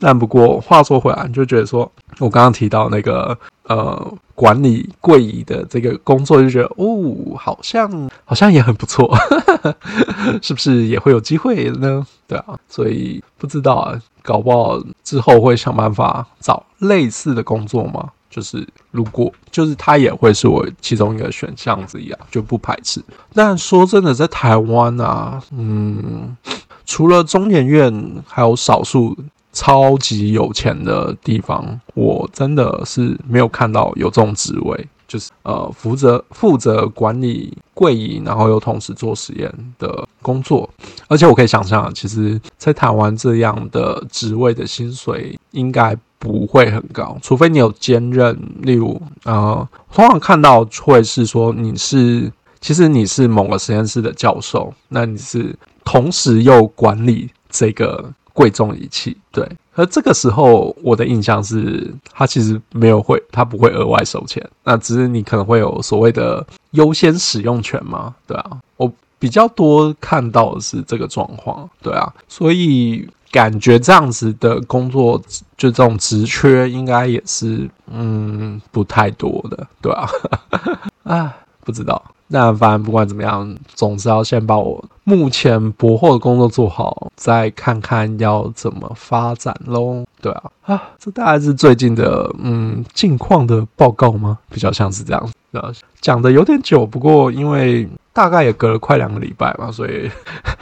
[0.00, 9.14] 但不过话说回来，就觉得说，我刚刚提到那个呃管理柜仪的这个工作，就觉得哦，好像好像也很不错，
[10.40, 12.06] 是不是也会有机会呢？
[12.26, 18.08] 对啊，所以不知道啊，搞不好之后会想办法找类似的工作嘛。
[18.30, 23.02] 就是如果就是他也会是我其中一个选项之一啊，就不排斥。
[23.34, 26.36] 但说真的，在台湾啊，嗯，
[26.86, 27.92] 除了中研院，
[28.26, 29.14] 还有少数。
[29.52, 40.70] 超级有钱的地方，我真的是没有看到有这种职位，就是呃负责负责管理柜仪，然后又同时做实验的工作。
[41.08, 48.38] 而且我可以想象，其实，在台湾这样的职位的薪水应该不会很高，除非你有兼任。
[48.62, 52.30] 例如，呃，通常看到会是说你是，
[52.60, 55.52] 其实你是某个实验室的教授，那你是
[55.84, 58.12] 同时又管理这个。
[58.40, 75.20] 贵重仪器，对，而这个时候我的印象是，他其实没有会，他不会额外收钱，那只是你可能会有所谓的优先使用权嘛，对啊，我比较多看到的是这个状况，对啊，所以感觉这样子的工作，
[75.58, 80.08] 就这种职缺，应该也是嗯不太多的，对啊，
[81.04, 82.02] 啊，不知道。
[82.32, 90.04] 那反正不管怎么样，总是要先把我目前博后的工作做好，再看看要怎么发展喽。
[90.22, 94.38] 对啊，啊，这大概是最近的嗯近况的报告吗？
[94.48, 95.32] 比较像是这样子。
[96.00, 100.08] 讲的有点久，不过因为大概也隔了快两个礼拜嘛，所以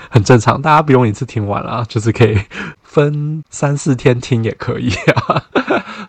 [0.09, 2.39] 很正常，大家不用一次听完啦，就是可以
[2.83, 5.45] 分三四天听也可以啊。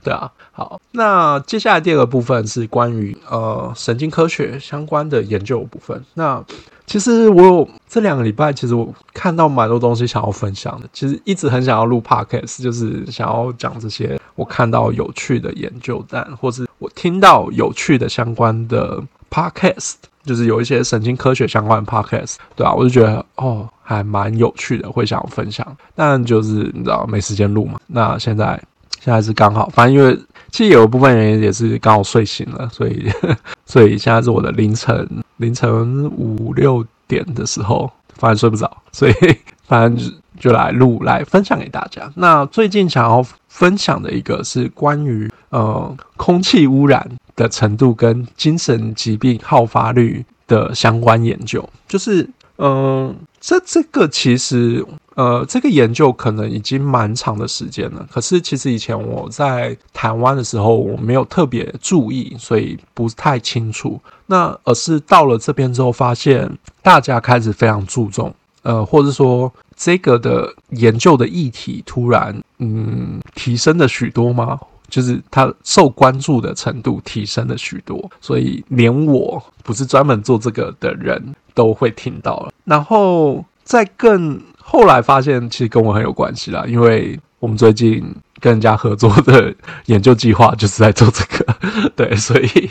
[0.04, 0.32] 对啊。
[0.52, 6.04] 好，那接下来第二个部分是关于呃神经科学相关的研究部分。
[6.14, 6.43] 那
[6.86, 10.89] 其实我有这两个礼拜，其实我看到蛮多东西想要分享的。
[10.91, 19.93] 其实一直很想要录 podcast，就是想要讲这些我看到有趣的研究，但或是我听到有趣的相关的 podcast，
[20.24, 25.78] 就是有一些神经科学相关的 podcast，对啊，我就觉得哦还蛮有趣的，会想要分享。
[25.95, 27.80] 但就是你知道没时间录嘛？
[27.86, 28.60] 那现在
[29.00, 30.20] 现在是刚好，反正因为。
[30.52, 33.08] 其实有一部分原因也是刚好睡醒了，所以
[33.68, 39.14] 所以现在是我的凌晨凌晨五六点的时候，反正睡不着，所以
[39.68, 42.12] 反正就就来录来分享给大家。
[42.16, 52.24] 那最近想要分享的一个是关于呃空气污染的程度跟精神疾病好发率的相关研究，就是
[52.58, 52.68] 嗯、
[53.08, 54.84] 呃，这这个其实。
[55.20, 64.00] 呃，这个研究可能已经蛮长的时间了，可是其实以前我在台湾的时候，我没有特别注意，所以不太清楚。
[64.28, 66.50] 那而是到了这边之后，发现
[66.82, 74.58] 大家开始非常注重，呃，或者说这个的研究的议题突然嗯提升了许多吗？
[74.88, 84.40] 就是它受关注的程度提升了许多，所以连我不是专门做这个的人都会听到了，然后再更。
[84.72, 88.04] 后来发现，其实跟我很有关系啦，因为我们最近
[88.40, 89.52] 跟人家合作的
[89.88, 91.56] 研究计划就是在做这个，
[91.98, 92.70] 对，所以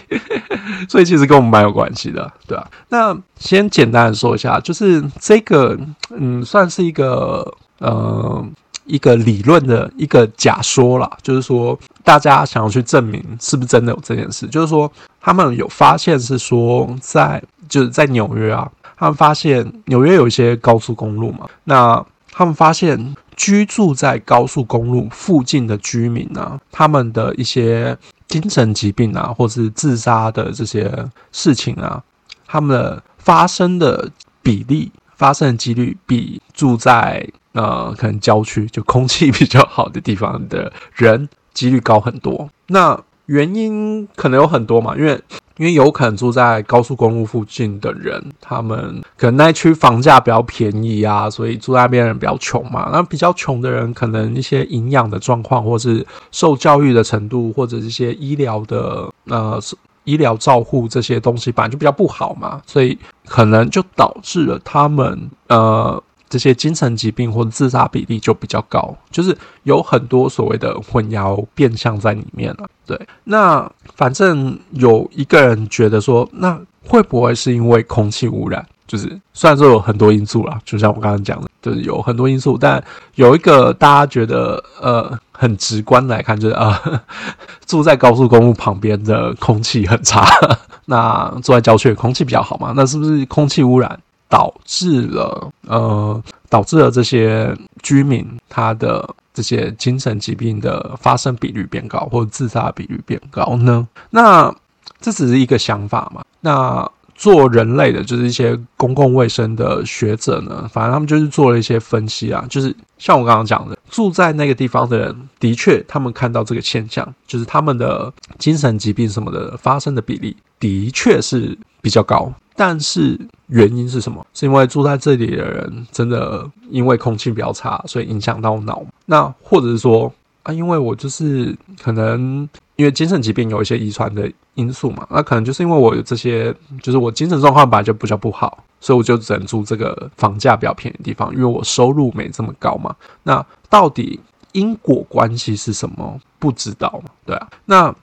[0.89, 2.65] 所以其实跟我们蛮有关系的，对啊。
[2.89, 5.77] 那先简单的说一下，就是这个，
[6.11, 8.47] 嗯，算是一个呃
[8.85, 14.91] 一个理论的一个假说啦，就是说大家想要去证明是不是真的有这件事，就是说
[15.21, 18.71] 他们有发现是说在就是在纽约啊。
[18.99, 27.97] 他们发现纽约有一些高速公路嘛，那他们发现居住在高速公路附近的居民啊，他们的一些
[28.27, 30.93] 精神疾病啊，或是自杀的这些
[31.31, 32.03] 事情啊，
[32.47, 34.11] 他们的发生的
[34.43, 42.51] 比例、发生的几率，比住在呃可能郊区就空气比较好的地方的人几率高很多。
[42.67, 45.21] 那原因可能有很多嘛，因为。
[45.59, 52.89] 因为有可能住在高速公路附近的人，他们可能那区房价比较便宜啊，所以住在那边的人比较穷嘛。
[52.93, 59.61] 那比较穷的人，可能一些营养的状况，或是受教育的程度，或者一些医疗的呃
[60.05, 62.97] 医疗照护这些东西，本来就比较不好嘛，所以
[63.27, 66.03] 可能就导致了他们呃。
[66.29, 72.69] 这些精神疾病或者自杀比例就比较高，就是有很多所谓的混淆变相在里面了。
[72.87, 78.65] 对，那反正有一个人觉得说，那会不会是因为空气污染？
[78.87, 82.83] 就是虽然说有很多因素啦，就像我刚刚讲的，就是有很多因素，但
[83.17, 86.99] 有一个大家觉得呃很直观来看，就是啊、呃，
[87.67, 90.27] 住在高速公路旁边的空气很差，
[90.87, 92.73] 那住在郊区的空气比较好嘛？
[92.75, 94.01] 那是不是空气污染？
[94.29, 103.87] 导致了呃，导致了这些居民他的这些精神疾病的发生比率变高，或者自杀比率变高呢？
[104.11, 104.55] 那
[105.01, 106.25] 这只是一个想法嘛。
[106.41, 122.33] 那做人类的，就是一些公共卫生的学者呢，反正他们就是做了一些分析啊，就是像我刚刚讲的，住在那个地方的人，的确他们看到这个现象，就是他们的精神疾病什么的发生的比例的确是比较高。
[122.55, 123.17] 但是
[123.47, 124.25] 原因是什么？
[124.35, 128.85] 是因为住在这里的人真的因为空气比较差，所以影响到脑？
[129.07, 130.13] 那或者是说
[130.49, 142.97] 啊，因为我就是可能因为精神疾病有一些遗传的因素嘛，那可能就是因为我有这些，就是我精神状况本来就比较不好，所以我就只能住这个房价比较便宜的地方，因为我收入没这么高嘛。
[143.25, 144.19] 那到底
[144.53, 146.19] 因果关系是什么？
[146.39, 147.11] 不知道嘛？
[147.27, 147.95] 对啊，那。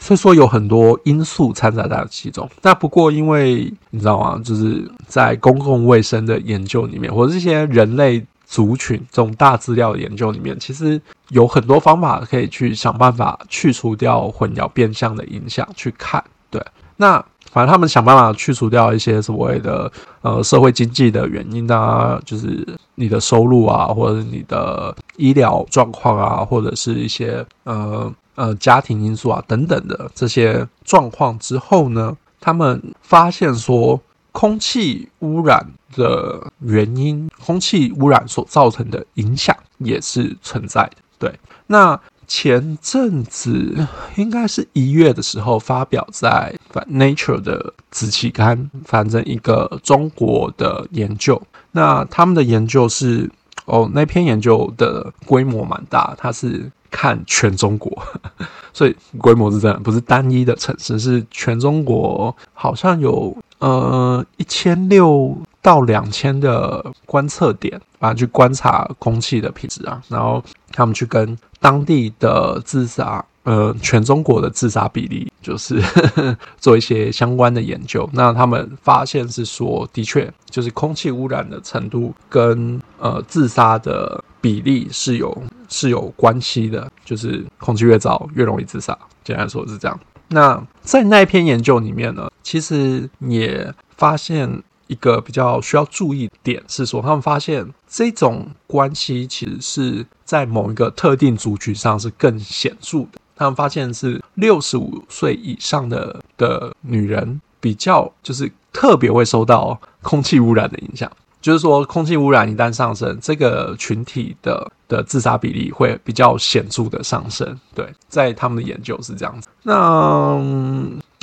[0.00, 2.48] 所以说有很多因素掺杂在其中。
[2.62, 4.40] 那不过因为你知道吗？
[4.42, 11.00] 就是在公共卫生的研究里面，或者这些人类族群这种大资料的研究里面，其实
[11.30, 15.66] 有很多方法可以去想办法去除掉混淆变相的影响。
[15.74, 16.62] 去看，对，
[16.96, 17.16] 那
[17.50, 19.90] 反正他们想办法去除掉一些所谓的
[20.20, 28.12] 呃社会经济的原因啊，就是你的收入啊，或者是你的医疗状况啊，或者是一些呃。
[28.34, 34.00] 呃，家庭因素啊，等等的这些状况之后呢，他们发现说，
[34.32, 40.96] 空气污染的原因，空气污染所造成的影响也是存在的。
[41.18, 43.86] 对，那前阵子
[44.16, 46.54] 应该是一月的时候发表在
[46.86, 51.40] 《Nature》的子期刊，反正一个中国的研究，
[51.70, 53.30] 那他们的研究是，
[53.66, 56.70] 哦，那篇研究的规模蛮大，它是。
[56.94, 57.90] 看全中国，
[58.70, 70.42] 所以规模是这样，不是单一的城市，是全中国，好像有呃一千六到两千的观测点，啊，去观察空气的品质啊，然后
[70.72, 75.80] 他们去跟当地的自杀，呃，全中国的自杀比例，就是
[76.58, 78.08] 做一些相关的研究。
[78.12, 84.22] 那他们发现是说，的确，就是空气污染的程度跟呃自杀的。
[84.42, 88.98] 比例是有是有关系的，就是空气越糟越容易自杀。
[89.22, 89.96] 简单说是这样。
[90.26, 94.60] 那在那篇研究里面呢，其实也发现
[94.92, 103.20] 一个比较需要注意点是说，他们发现这种关系其实是在某一个特定族群上是更显著的。
[103.34, 111.10] 他们发现是六十五岁以上的的女人比较就是特别会受到空气污染的影响。
[111.40, 117.58] 就是说，空气污染一旦上升，这个群体的的自杀比例会比较显著的上升。
[117.74, 119.48] 对，在他们的研究是这样子。
[119.64, 120.40] 那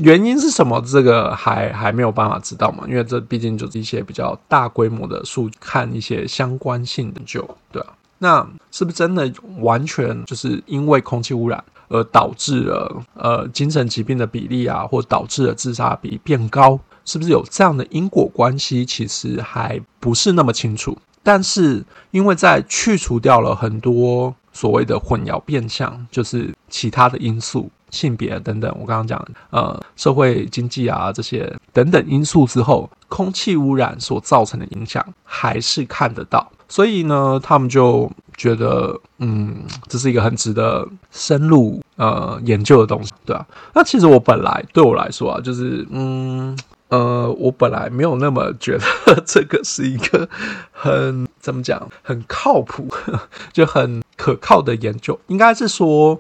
[0.04, 0.82] 原因是什么？
[0.82, 2.86] 这个还还没有办法知道嘛？
[2.88, 7.88] 因为这毕竟就是一些比较大规模的数据，看一些相关性的就，对啊。
[8.18, 16.80] 那是不是真的完全就是因为空气污染而导致了呃精神疾病的比例啊，或导致了自杀比变高？
[17.06, 18.86] 是不是有这样的因果关系？
[18.86, 20.98] 其实还不是那么清楚。
[21.24, 36.52] 但是，因为在去除掉了很多所谓的混淆变相，就是其他的因素、性别等等，我刚刚讲呃社会经济啊这些等等因素之后，空气污染所造成的影响还是看得到。
[36.68, 43.46] 所以呢，他们就觉得，嗯，这是一个很值得深入呃研究的东西，对啊。
[43.74, 46.58] 那其实我本来对我来说啊，就是嗯。
[46.90, 50.28] 呃，我本来没有那么觉得 这个是一个
[50.72, 52.88] 很怎么讲，很靠谱，
[53.54, 55.20] 就很可靠的研究。
[55.28, 56.20] 应该是说，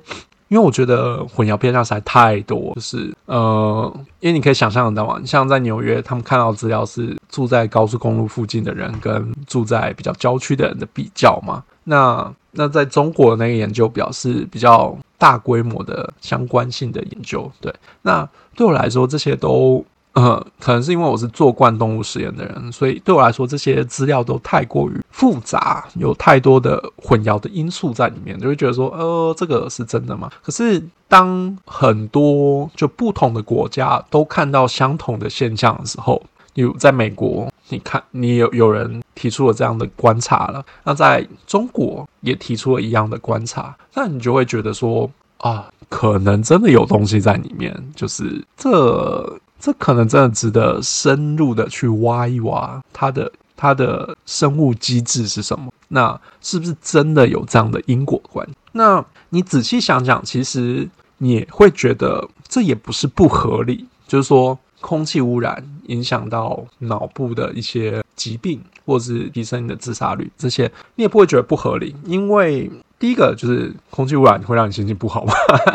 [0.49, 11.63] 因为我觉得混淆偏向实在太多，就是呃，因为你可以想象得到嘛，像在纽约，他们看到资料是住在高速公路附近的人跟住在比较郊区的人的比较嘛。
[11.83, 17.73] 那那在中国那个研究表示比较大规模的相关性的研究，对。
[18.01, 19.85] 那对我来说，这些都。
[20.19, 30.29] 呃，可能是因为我是做惯动物实验的人，所以对我来说这些资料都太过于复杂，有太多的混淆的因素在里面，就会觉得说，呃，这个是真的吗？
[30.43, 36.21] 可是当很多就不同的国家都看到相同的现象的时候，
[36.55, 49.39] 例如在美国，你看你有有人提出了这样的观察了，那在中国也提出了一样的观察，那你就会觉得说，啊，可能真的有东西在里面，就是这。
[49.59, 55.71] 这可能真的值得深入的去挖一挖它的它的生物机制是什么？
[55.89, 58.53] 那是不是真的有这样的因果关系？
[58.71, 60.87] 那你仔细想想，其实
[61.17, 63.85] 你会觉得这也不是不合理。
[64.07, 72.71] 就是说，空气污染影响到脑部的一些疾病，或者是提升你的自杀率，这些你也不会觉得不合理，因为。
[72.99, 75.33] 第一个就是空气污染会让你心情不好吗？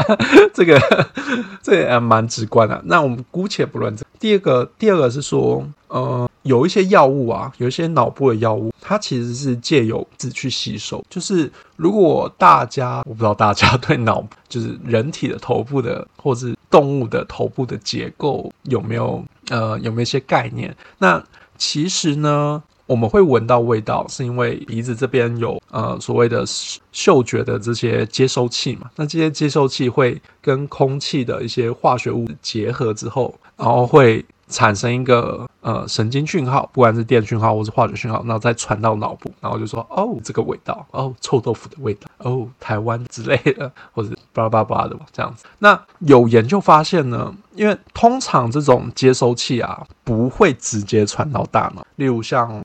[0.53, 0.79] 这个
[1.63, 2.81] 这个也蛮直观的。
[2.85, 4.05] 那我们姑且不论这。
[4.21, 11.05] 第二个，第二个是说，呃，有一些药物啊，有一些脑部的药物，它其实是借由纸去吸收。
[11.11, 20.75] 就是如果大家，我不知道大家对脑，就是人体的头部的，或是动物的头部的结构有没有呃有没有一些概念？
[20.99, 21.23] 那
[21.59, 26.45] 其实呢，我们会闻到味道，是因为鼻子这边有呃所谓的
[26.93, 28.91] 嗅觉的这些接收器嘛。
[28.97, 34.25] 那这些接收器会跟空气的一些化学物结合之后，然后会。
[34.47, 45.47] 产生一个呃神经讯号，不管是电讯号或是化学讯号，然后再传到脑部，然后就说哦这个味道，哦臭豆腐的味道，哦台湾之类的，或者巴拉巴拉的这样子。
[45.59, 52.63] 那有研究发现呢，因为通常这种接收器啊不会直接传到大脑，例如像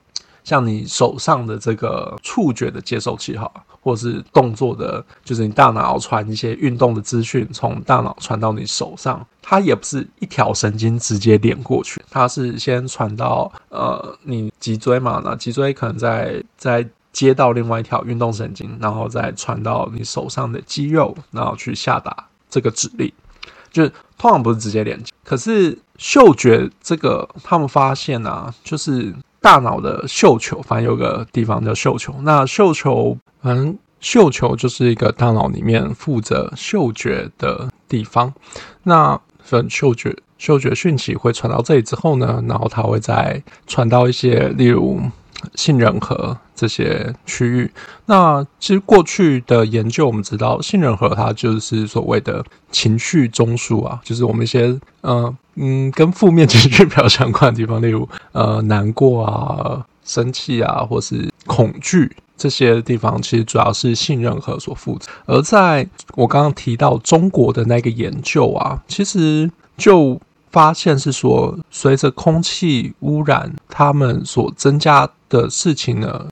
[0.50, 3.50] 像你手上的这个触觉的接收器哈。
[3.82, 23.10] 或是动作的，就是你大脑要传一些运动的资讯，从大脑传到你手上，它也不是一条神经直接连过去，它是先传到呃你脊椎嘛，那脊椎可能再再接到另外一条运动神经，然后再传到你手上的肌肉，然后去下达这个指令，
[23.72, 25.14] 就是通常不是直接连接。
[25.24, 29.16] 可是嗅觉这个，他们发现啊，就是。
[29.42, 32.14] 大脑的嗅球，反正有个地方叫嗅球。
[32.22, 38.34] 那嗅球，反正嗅球就是一个大脑里面负责嗅觉的地方。
[38.84, 45.02] 那分嗅觉，嗅觉讯息会传到这里之后呢，然后它会再传到一些，例如。
[45.56, 47.72] 杏仁核这些区域，
[48.08, 52.44] 那其实过去的研究我们知道，杏仁核它就是所谓的
[52.74, 65.10] 情绪中枢啊，就是我们一些呃嗯跟负面情绪比较相关的地方，例如呃难过啊、生气啊，或是恐惧这些地方，其实主要是杏仁核所负责。
[65.26, 70.20] 而在我刚刚提到中国的那个研究啊，其实就
[70.50, 76.26] 发现是说，随着空气污染，他们所增加的事情呢，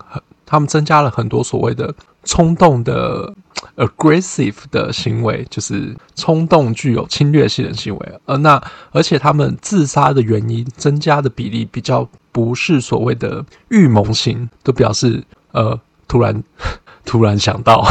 [0.46, 1.94] 他们增加了很多所谓的
[2.28, 3.34] 冲动的
[3.78, 8.20] aggressive 的行为，就是冲动具有侵略性的行为。
[8.26, 15.24] 而那而且他们自杀的原因增加的比例比较不是所谓的预谋型，都表示
[15.54, 16.44] 呃突然
[17.06, 17.84] 突然想到，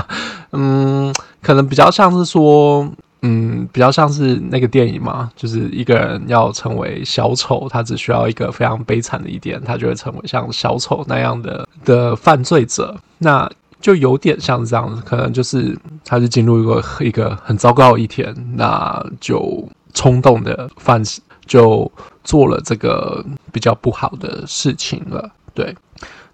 [0.52, 1.12] 嗯，
[1.42, 2.90] 可能比较像是说。
[3.22, 12.96] 嗯，比较像是那个电影嘛，就是一个人要成为小丑，他只需要一个非常悲惨的一点，他就会成为像小丑那样的的犯罪者。
[13.18, 13.46] 那
[13.80, 21.02] 就有点像这样子，可能就是他就进入一个一个很糟糕的一天，那就冲动的犯
[21.46, 21.90] 就
[22.22, 25.30] 做了这个比较不好的事情了。
[25.54, 25.74] 对，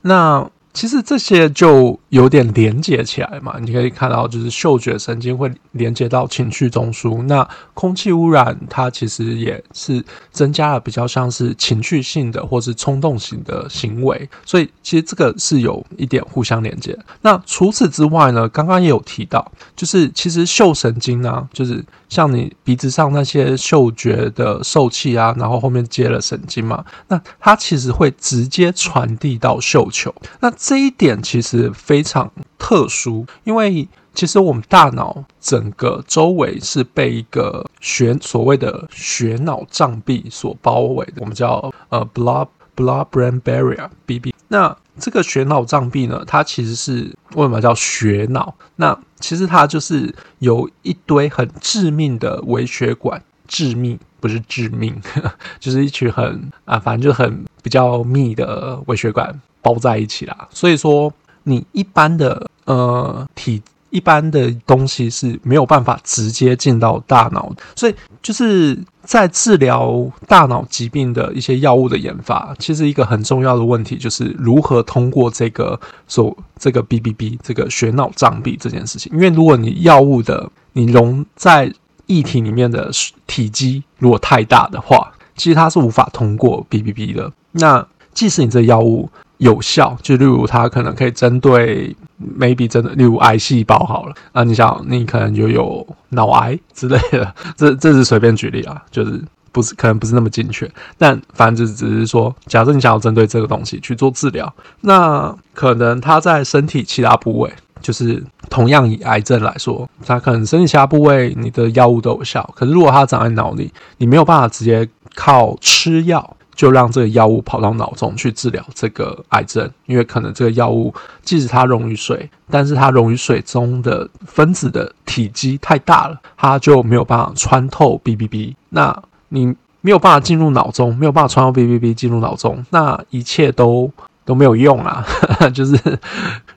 [0.02, 0.48] 那。
[0.76, 7.22] 其实这些就有点连接起来嘛，你可以看到，就是嗅觉神经会连接到情绪中枢。
[7.22, 16.94] 那空气污染它其实也是增加了比较像是情绪性的或是冲动型的行为，所以其实这个是有一点互相连接。
[17.22, 30.14] 那除此之外呢，刚刚也有提到，就是其实嗅神经啊，就是像你鼻子上那些嗅觉的受器啊，然后后面接了神经嘛，那它其实会直接传递到嗅球。
[30.40, 32.28] 那这一点其实非常
[32.58, 44.34] 特殊，因为其实我们大脑整个周围是被一个血所谓的血脑障壁所包围的，我们叫呃 blood blood brain barrier BB。
[44.48, 48.52] 那这个血脑障壁呢，它其实是为什么叫血脑？
[48.74, 59.38] 那其实它就是有一堆很致命的微血管，致命不是致命，呵 就是一群很啊，反正就很比较密的微血管。
[59.62, 61.12] 包在一起啦，所以说
[61.42, 63.60] 你一般的呃体
[63.90, 81.72] 一般的东西是没有办法直接进到大脑，所以就是在治疗大脑疾病的一些药物的研发，其实一个很重要的问题就是如何通过这个所这个 BBB 这个血脑障壁这件事情，因为如果你药物的你溶在
[82.06, 82.90] 液体里面的
[83.26, 87.32] 体积如果太大的话，其实它是无法通过 BBB 的。
[87.52, 89.08] 那即使你这药物
[89.38, 91.94] 有效，就例如它可能可以针对
[92.38, 99.22] maybe 真的，例如癌细胞好了啊，你想你可能就有脑癌之类的， 这这是随便举例啊，就是
[99.52, 104.50] 不是可能不是那么精确，但反正只是说，假设你想要针对这个东西去做治疗，
[104.80, 116.36] 那可能它在身体其他部位，就是同样以癌症来说，它可能身体其他部位你的药物都有效，可是如果它长在脑里，你没有办法直接靠吃药。
[116.56, 128.54] 就让这个药物跑到脑中去治疗这个癌症，因为可能这个药物即使它溶于水，但是它溶于水中的分子的体积太大了，它就没有办法穿透 BBB。
[128.70, 133.92] 那你没有办法进入脑中，没有办法穿透 BBB 进入脑中，那一切都
[134.26, 135.06] 都没有用啊，
[135.54, 135.78] 就是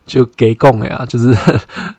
[0.05, 1.33] 就给供呀，就是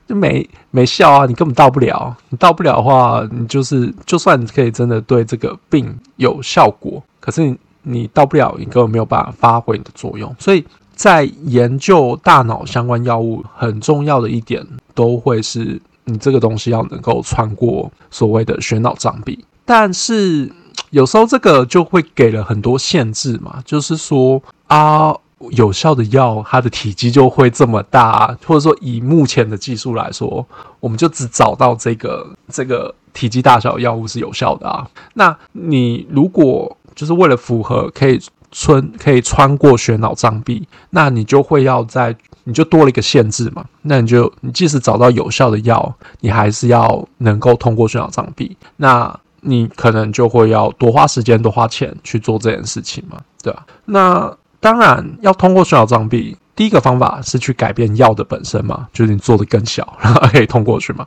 [0.07, 7.57] 就没没效啊，你根本到不了，你到不了的话，你就是就算可以真的对这个病有效果，可是你。
[7.83, 10.37] 你到不了，你根本没有办法发挥你的作用。
[10.39, 10.63] 所以
[10.95, 14.63] 在研究大脑相关药物，很重要的一点
[14.95, 19.43] 都会是你这个东西要能够穿过所谓的血脑障壁。
[19.65, 20.53] 但是
[20.91, 25.17] 有时候这个就会给了很多限制嘛，就是说啊，
[25.53, 30.47] 有效的药它的体积就会这么大，或者说以目前的技术来说，
[30.81, 34.87] 我们就只找到这个这个体积大小药物是有效的啊。
[35.15, 42.15] 那你如果就是为了符合可以穿可以穿过血脑障壁，那你就会要在
[42.45, 43.65] 你就多了一个限制嘛。
[43.83, 48.57] 那你就你即使找到有效的药，你还是要能够通过血脑障壁。
[48.77, 53.65] 那你可能就会要多花时间、多花钱去做这件事情嘛，对吧？
[53.87, 61.07] 那当然要通过血脑障壁，第一个方法是去改变药的本身嘛，就是你做的更小，然后可以通过去嘛。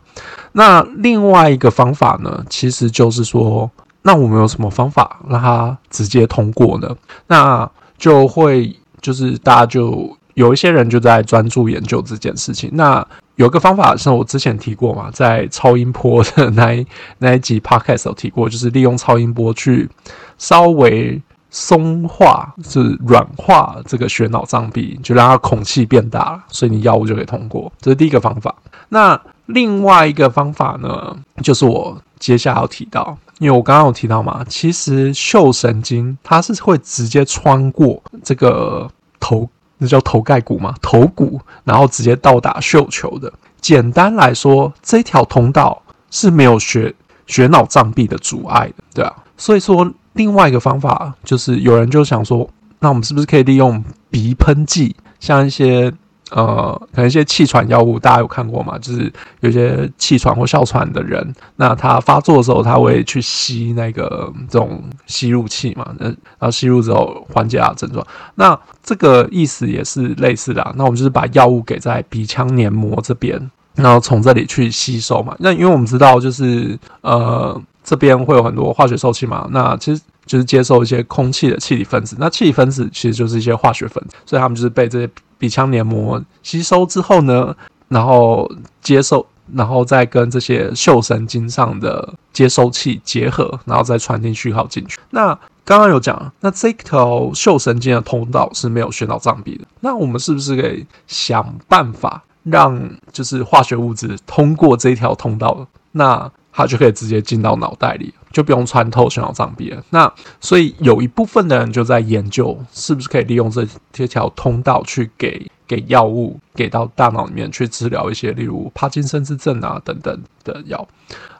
[0.52, 3.72] 那另外一个方法呢，其实就是说。
[4.06, 6.94] 那我们有什么方法让它直接通过呢？
[7.28, 12.70] 那就会就是大家就有一些人就在专注研究这件事情。
[12.74, 13.08] 那
[13.38, 16.86] 有一个方法是我之前提过嘛，在超音波的那一
[17.20, 19.90] 那一集 podcast 有提过，就是利用超音波去
[20.38, 21.22] 稍微
[21.56, 27.72] 松化，是软化这个血脑障壁，就让它孔隙变大，所以你药物就可以通过。
[27.80, 28.54] 这是第一个方法。
[28.90, 33.16] 那另外一个方法呢，就是我接下来要提到。
[33.40, 38.90] 因为我刚刚有提到嘛，其实嗅神经它是会直接穿过这个
[39.20, 39.48] 头，
[39.78, 43.32] 那叫头盖骨嘛，头骨，然后直接到达嗅球的。
[43.60, 46.94] 简单来说，这条通道是没有血
[47.28, 49.14] 血脑障壁的阻碍的，对啊。
[49.36, 52.50] 所以说，另外一个方法就是有人就想说，
[52.80, 55.92] 那我们是不是可以利用鼻喷剂，像一些
[56.32, 58.76] 呃，可能一些气喘药物，大家有看过吗？
[58.80, 59.12] 就是
[59.42, 68.04] 有些气喘或哮喘的人，那他发作的时候，他会去吸那个这种吸入器嘛，那然后吸入之后缓解啊症状。
[68.36, 70.74] 那这个意思也是类似的啊。
[70.76, 75.36] 那我们就是把药物给在鼻腔黏膜这边，然后从这里去吸收嘛。
[75.38, 79.48] 那因为我们知道，就是呃，这边会有很多化学受器嘛。
[79.52, 80.02] 那其实。
[80.26, 87.54] 就是接受一些空气的气体分子，那气体分子其实就是一些化学分子，所以他们就是被这些鼻腔黏膜吸收之后呢，
[87.90, 88.50] 然后
[88.82, 94.98] 接受，然后再跟这些嗅神经上的接收器结合，然后再传递讯号进去。
[95.10, 102.80] 那刚刚有讲，那这条嗅神经的通道是没有宣脑障壁的，那我们是不是可以想办法让
[103.12, 105.68] 就是化学物质通过这条通道？
[105.92, 109.84] 那它就可以直接进到脑袋里，就不用穿透血脑障壁了。
[109.90, 120.88] 那所以有一部分的人就在研究，是不是可以利用这这条通道去给给药物给到大脑里面去治疗一些，例如帕金森氏症啊等等的药。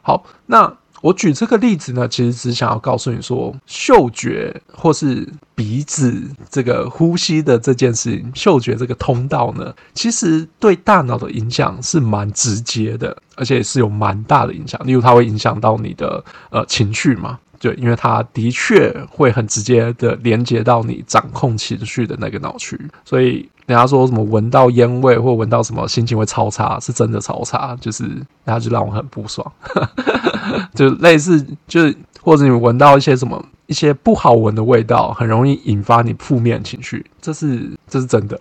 [0.02, 0.76] 好，那。
[1.04, 14.80] 我举这个例子呢，其实只想要告诉你说，嗅觉或是鼻子这个呼吸的这件事情，嗅觉这个通道呢，其实对大脑的影响是蛮直接的，而且是有蛮大的影响。
[14.88, 17.38] 例如，它会影响到你的呃情绪嘛。
[17.60, 28.04] 对，因为它的确会很直接的连接到你掌控情绪的那个脑区，所以人家说什么闻到烟味或闻到什么心情会超差，是真的超差，就是
[28.44, 29.52] 然后就让我很不爽，
[30.76, 38.38] 就类似就是或者你闻到一些什么一些不好闻的味道，很容易引发你负面情绪，这是这是真的。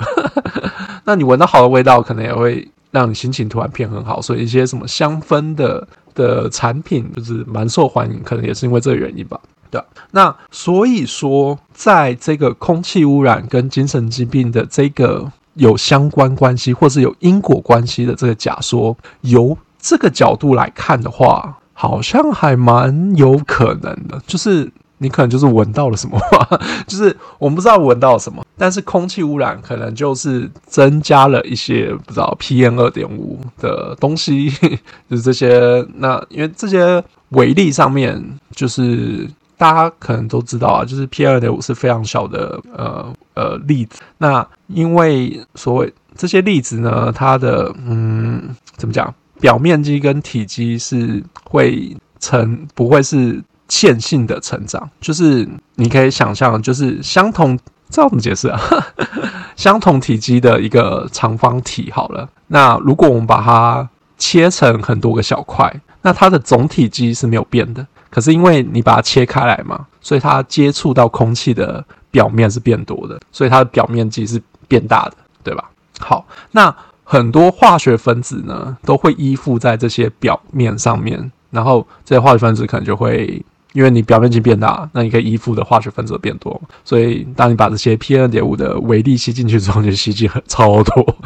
[1.05, 5.87] 那你闻到好的味道，可能也会让你心情突然变很好，所以一些什么香氛的。
[6.15, 9.41] 的产品就是蛮受欢迎，可能也是因为这个原因吧。
[9.73, 24.71] 的，那所以说，在这个空气污染跟精神疾病的这个有相关关系，或是有因果关系的这个假说，由这个角度来看的话，好像还蛮有可能的，就是。
[24.99, 34.49] 你可能就是闻到了什么吧， 就是我们不知道闻到了什么，但是空气污染可能就是增加了一些不知道 PM 二点五的东西，
[35.11, 35.85] 就是这些。
[35.97, 39.29] 那因为这些微粒上面，就是
[39.63, 44.01] 大家可能都知道啊，就是 P 二点五是非常小的呃呃粒子。
[44.19, 53.41] 那因为所谓这些粒子呢，它的嗯怎么讲，表面积跟体积是会成不会是。
[53.69, 57.59] 线性的成长，就是你可以想象，就是相同，
[57.89, 58.61] 这要怎么解释啊？
[59.57, 67.87] 相同体积的一个长方体好了，那如果我们把它切成很多个小块，那它的总体积是没有变的。
[68.13, 75.71] 可是因为你把它切开来嘛，所以它接触到空气的表面是变多的，所以它的表面积是变大的，对吧？
[75.99, 76.73] 好，那
[77.03, 83.45] 很多化学分子呢，都会依附在这些表面上面，然后这些化学分子可能就会。
[83.75, 91.17] 因为你表面积变大，那你可以依附的化学分子变多，所以当你把这些 PM 二点五的微粒吸进去之后，就吸进很超多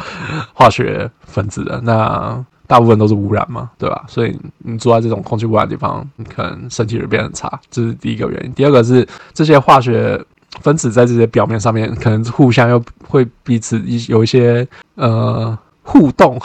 [0.53, 1.81] 化学分子的。
[1.81, 4.03] 那大部分都是污染嘛，对吧？
[4.07, 8.51] 所以你住在这种空气污染的地方，你可能身体就变得差，这是第一个原因。
[8.53, 10.23] 第二个是这些化学
[10.61, 16.37] 分子在这些表面上面，可能互相又会彼此一有一些呃互动，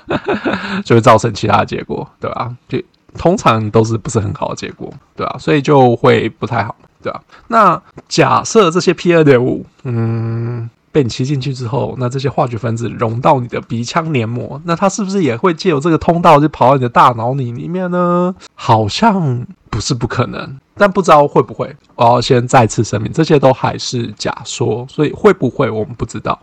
[0.84, 2.54] 就会造成其他的结果，对吧？
[2.68, 2.78] 就。
[3.16, 7.20] 通常都是不是很好的结果，对啊，所以就会不太好，对啊。
[7.48, 10.68] 那假设这些 P 二点五，嗯，
[10.98, 18.34] 被你吸进去之后，那这些化学分子融到你的鼻腔黏膜，那它是不是也会借由这个通道就跑到你的大脑里里面呢？
[18.56, 21.72] 好像不是不可能，但不知道会不会。
[21.94, 26.36] 我要先再次声明，这些都还是假说，所以会不会我们不知道。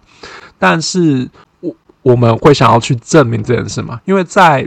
[0.58, 1.30] 但是
[1.60, 4.00] 我我们会想要去证明这件事吗？
[4.06, 4.66] 因为在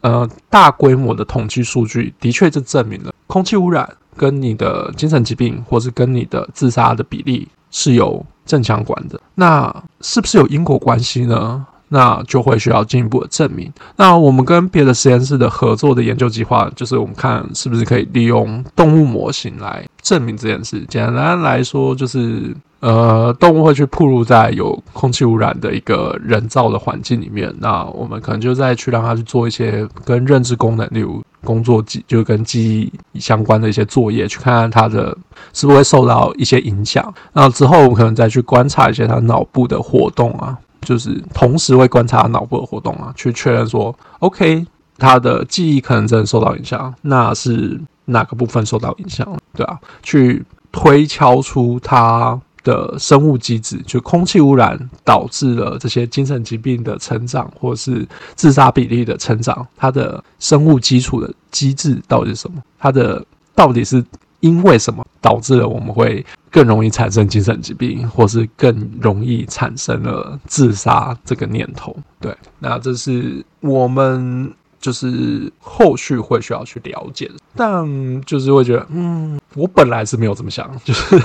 [0.00, 9.20] 呃，大规模的统计数据的确就证明了空气污染跟你的精神疾病，或是跟你的自杀的比例是有正相关的。
[9.34, 11.66] 那是不是有因果关系呢？
[11.92, 13.68] 那就会需要进一步的证明。
[13.96, 20.84] 那我们跟别的实验室的合作的研究计划，就是我们看是不是可以利用动物模型来证明这件事。
[20.88, 27.52] 简单来说，就是呃，动物会去暴露在有空气污染的一个人造的环境里面。
[27.58, 35.16] 那我们可能就再去让它去做一些跟认知功能，例如工作记，就跟记忆相关的一些作业，去看看他的
[35.52, 37.12] 是不是会受到一些影响。
[37.32, 40.58] 那之后，我们可能再去观察一些他脑部的活动啊。
[40.82, 49.28] 就是同时会观察脑部的活动啊，去确认说，OK，他的记忆可能真的受到影响，那是哪个部分受到影响？
[49.54, 50.42] 对啊，去
[50.72, 62.62] 推敲出他的生物机制，就空气污染导致了这些精神疾病的成长，或是自杀比例的成长，它的生物基础的机制到底是什么？
[62.78, 63.24] 它的
[63.54, 64.04] 到底是
[64.40, 71.96] 因为什么导致了我们会更容易产生精神疾病，或是更容易产生了自杀这个念头？
[72.20, 74.52] 对，那这是我们。
[74.80, 77.86] 就是后续会需要去了解，但
[78.22, 81.22] 就是会觉得，嗯，我本来是没有这么想，就是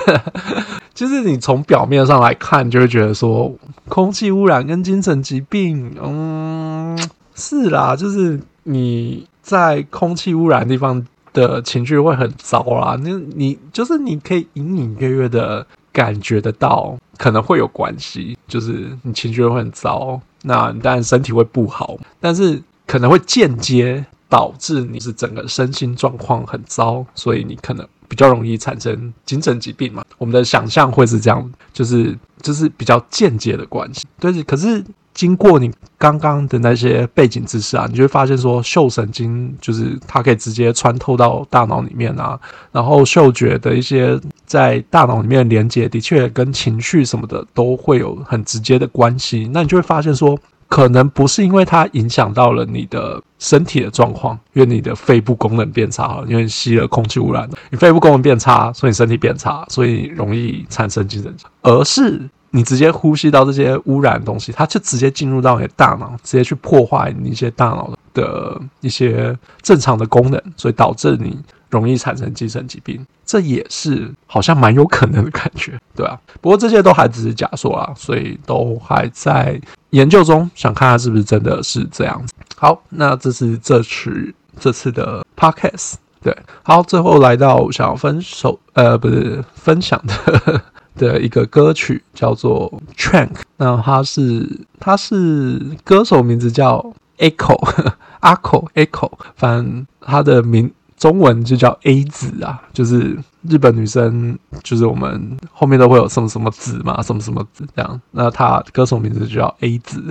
[0.96, 3.54] 就是你从表面上来看，就会觉得说，
[3.88, 6.98] 空气污染跟精神疾病，嗯，
[7.36, 22.60] 是啦，就是你在空气污染地方的情绪会很糟啦，那你就是你可以隐隐约约的感觉得到，可能会有关系，就是你情绪会很糟，那当然身体会不好，但是。
[22.88, 30.04] 可能会间接导致你是整个身心状况很糟，所以你可能比较容易产生精神疾病嘛。
[30.18, 34.06] 我们的想象会是这样，就是就是比较间接的关系。
[34.18, 42.38] 对，可是经过你刚刚的那些背景知识啊，你就会发现说，嗅神经就是它可以直接穿透到大脑里面啊，
[42.72, 49.48] 然后嗅觉的一些在大脑里面的连接，的确跟情绪什么的都会有很直接的关系。
[49.52, 50.38] 那你就会发现说。
[50.68, 61.34] 可能不是因为它影响到了你的身体的状况，因为你的肺部功能变差了，因为吸了空气污染，你肺部功能变差，所以你身体变差，所以容易产生精神。
[61.62, 62.20] 而是
[62.50, 71.38] 你直接呼吸到这些污染的东西，它就直接进入到你的大脑，直接去破坏你一些大脑的一些正常的功能，所以导致你。
[71.70, 76.18] 容易产生精神疾病，这也是好像蛮有可能的感觉，对啊。
[76.40, 79.60] 不过这些都还只是假说啊，所以都还在
[79.90, 82.32] 研究中，想看看是不是真的是这样子。
[82.56, 86.36] 好，那这是这次这次的 podcast，对。
[86.62, 90.62] 好，最后来到想要分手，呃，不是分享的
[90.96, 93.28] 的一个歌曲，叫做《Trank》。
[93.56, 97.58] 那它是它是歌手名字叫 Echo，
[98.20, 100.72] 阿口 Echo，反正他的名。
[100.96, 108.00] 中文就叫 A 子啊，就是日本女生，就是我们后面都会有什么什么子嘛，什么什么子这样。
[108.10, 110.02] 那她歌手名字就叫 A 子，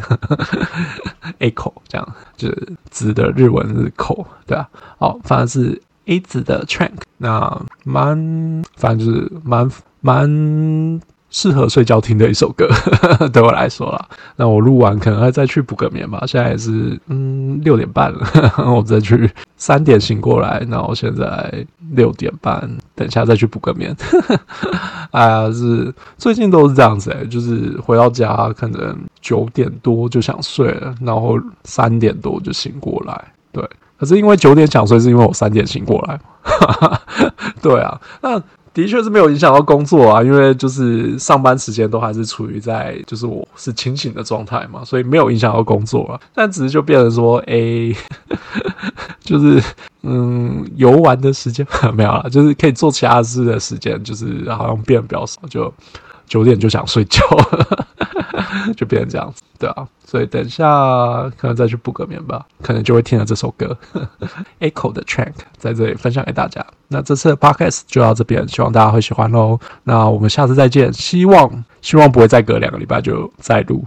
[1.40, 4.70] A 口这样，就是子的日文是口，对啊。
[5.00, 9.70] 好，反正是 A 子的 Trank，那蛮，反正就是蛮
[10.02, 11.02] 蛮。
[11.36, 12.66] 适合睡觉听的一首歌，
[13.34, 14.08] 对我来说啦。
[14.38, 16.24] 那我录完可能还再去补个眠吧。
[16.26, 18.26] 现在也是嗯六点半了，
[18.74, 21.54] 我再去三点醒过来，然后现在
[21.92, 22.62] 六点半，
[22.96, 23.94] 等一下再去补个眠。
[25.12, 33.26] 哎 呀，是最近都是这样子哎、欸，就是回到家可能九点多就想睡了，然后三点多就醒过来。
[33.52, 33.62] 对，
[34.00, 36.18] 可是因为九点想睡，是因为我三点醒过来。
[37.62, 38.42] 对啊，那。
[38.76, 46.20] 的确是没有影响到工作啊，因为就是上班时间都还是处于在就是我是清醒的状态嘛，所以没有影响到工作啊。
[46.34, 47.96] 但只是就变成说，哎、
[49.24, 49.64] 就是
[50.04, 51.66] 嗯，游玩的时间
[51.96, 55.74] 没有了，就是可以做其他事的时间，就是好像变得比较少，就
[56.28, 57.22] 九点就想睡觉。
[58.76, 60.66] 就变成这样子，对啊，所以等一下
[61.38, 63.78] 可能再去补个眠吧，可能就会听了这首歌，
[64.60, 66.66] Echo 的 Track 在这里分享给大家。
[66.88, 69.60] 那这次的 Podcast 就到这边，希望大家会喜欢喽。
[69.84, 73.84] 那我们下次再见，希望希望不会再隔两个礼拜就再录。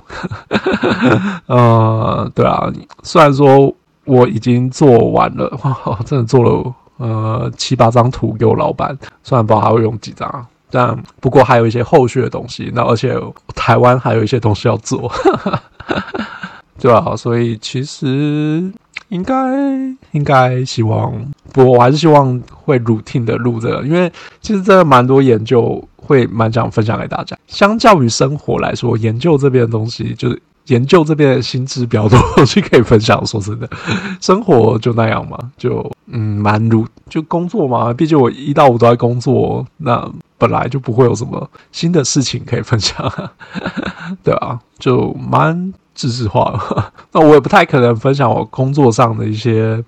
[1.47, 2.73] 呃，对啊，
[3.03, 3.73] 虽然说
[4.05, 10.47] 我已经做完了，哇，真的做了呃七八张图给我老板，虽然不知道还会用几张。
[10.71, 13.15] 但不过还有一些后续的东西，那而且
[13.55, 15.11] 台湾还有一些东西要做，
[16.81, 18.71] 对啊，所以其实
[19.09, 19.35] 应该
[20.13, 21.13] 应该希望，
[21.53, 27.37] 不过我还是希望会 routine 的录这个，因为其实真的蛮多研究会蛮想分享给大家。
[27.47, 30.43] 相较于生活来说，研究这边的东西就是。
[30.69, 33.25] 研究这边的心知比较多，东西可以分享。
[33.25, 33.67] 说真的，
[34.21, 37.91] 生活就那样嘛，就嗯，蛮如就工作嘛。
[37.95, 40.07] 毕竟我一到五都在工作，那
[40.39, 43.13] 本来就不会有什么新的事情可以分享，
[44.23, 46.93] 对啊，就蛮知识化的。
[47.13, 49.83] 那我也不太可能分享我工作上的一些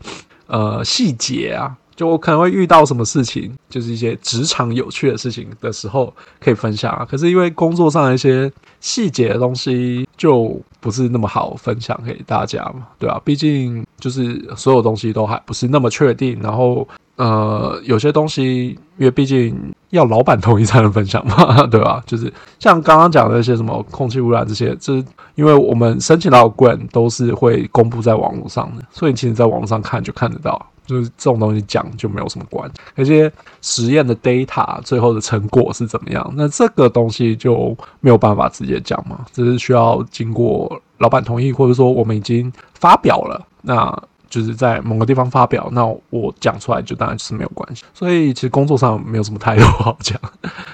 [0.49, 1.77] 呃细节啊。
[2.01, 6.11] 就我可能会遇到什么事情，就是一些职场有趣的事情的时候
[6.43, 7.05] 可以分享啊。
[7.05, 8.51] 可是因为工作上的一些
[8.81, 13.21] 细节的东西，就不是那么好分享给大家嘛，对吧？
[13.23, 19.55] 毕竟就是所有东西都还不是那么确定，然后呃，有些东西因为毕竟
[19.91, 22.03] 要老板同意才能分享嘛， 对吧？
[22.07, 25.05] 就是像刚刚讲的那些什么空气污染这些，就是
[25.35, 30.67] 因为我们申请到的 grant 都是会公布在网络上的，所以其实在网络上看就看得到。
[30.91, 32.75] 就是这种东西讲就没有什么关系。
[32.97, 43.97] 而且实验的 data 最后的成果是怎么样，那这个东西就没有办法直接讲嘛，这是需要经过老板同意，或者说我们已经发表了，那
[44.29, 47.85] 就是在某个地方发表，那我讲出来就当然是没有关系。
[47.95, 50.21] 所以其实工作上没有什么太多好讲，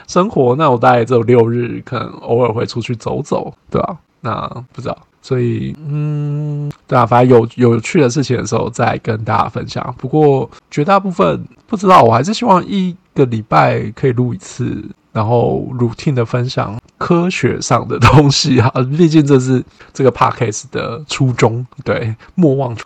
[0.08, 3.96] 生活那我大概只有六日，可能偶尔会出去走走，对吧？
[4.20, 4.98] 那不知道。
[5.26, 9.92] 所以，嗯，对啊，反正有有趣的事情的时候再跟大家分享。
[9.98, 14.80] 不过绝大部分不知道，我还是希望一个礼拜可以录一次，
[15.12, 18.70] 然后 routine 的分享科学上的东西啊。
[18.96, 22.76] 毕竟这是这个 podcast 的初衷，对，莫忘，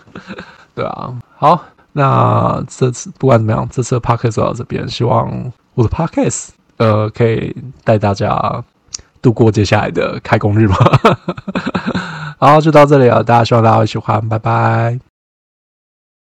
[0.74, 1.12] 对啊。
[1.36, 1.62] 好，
[1.92, 6.48] 那这次不管怎么样，这次的 podcast 就到这边，希望我的 podcast
[6.78, 7.54] 呃可以
[7.84, 8.64] 带大家
[9.20, 10.76] 度过接下来的开工日吧。
[12.38, 13.22] 好，就到这里了。
[13.22, 15.09] 大家希望大家会喜欢，拜拜。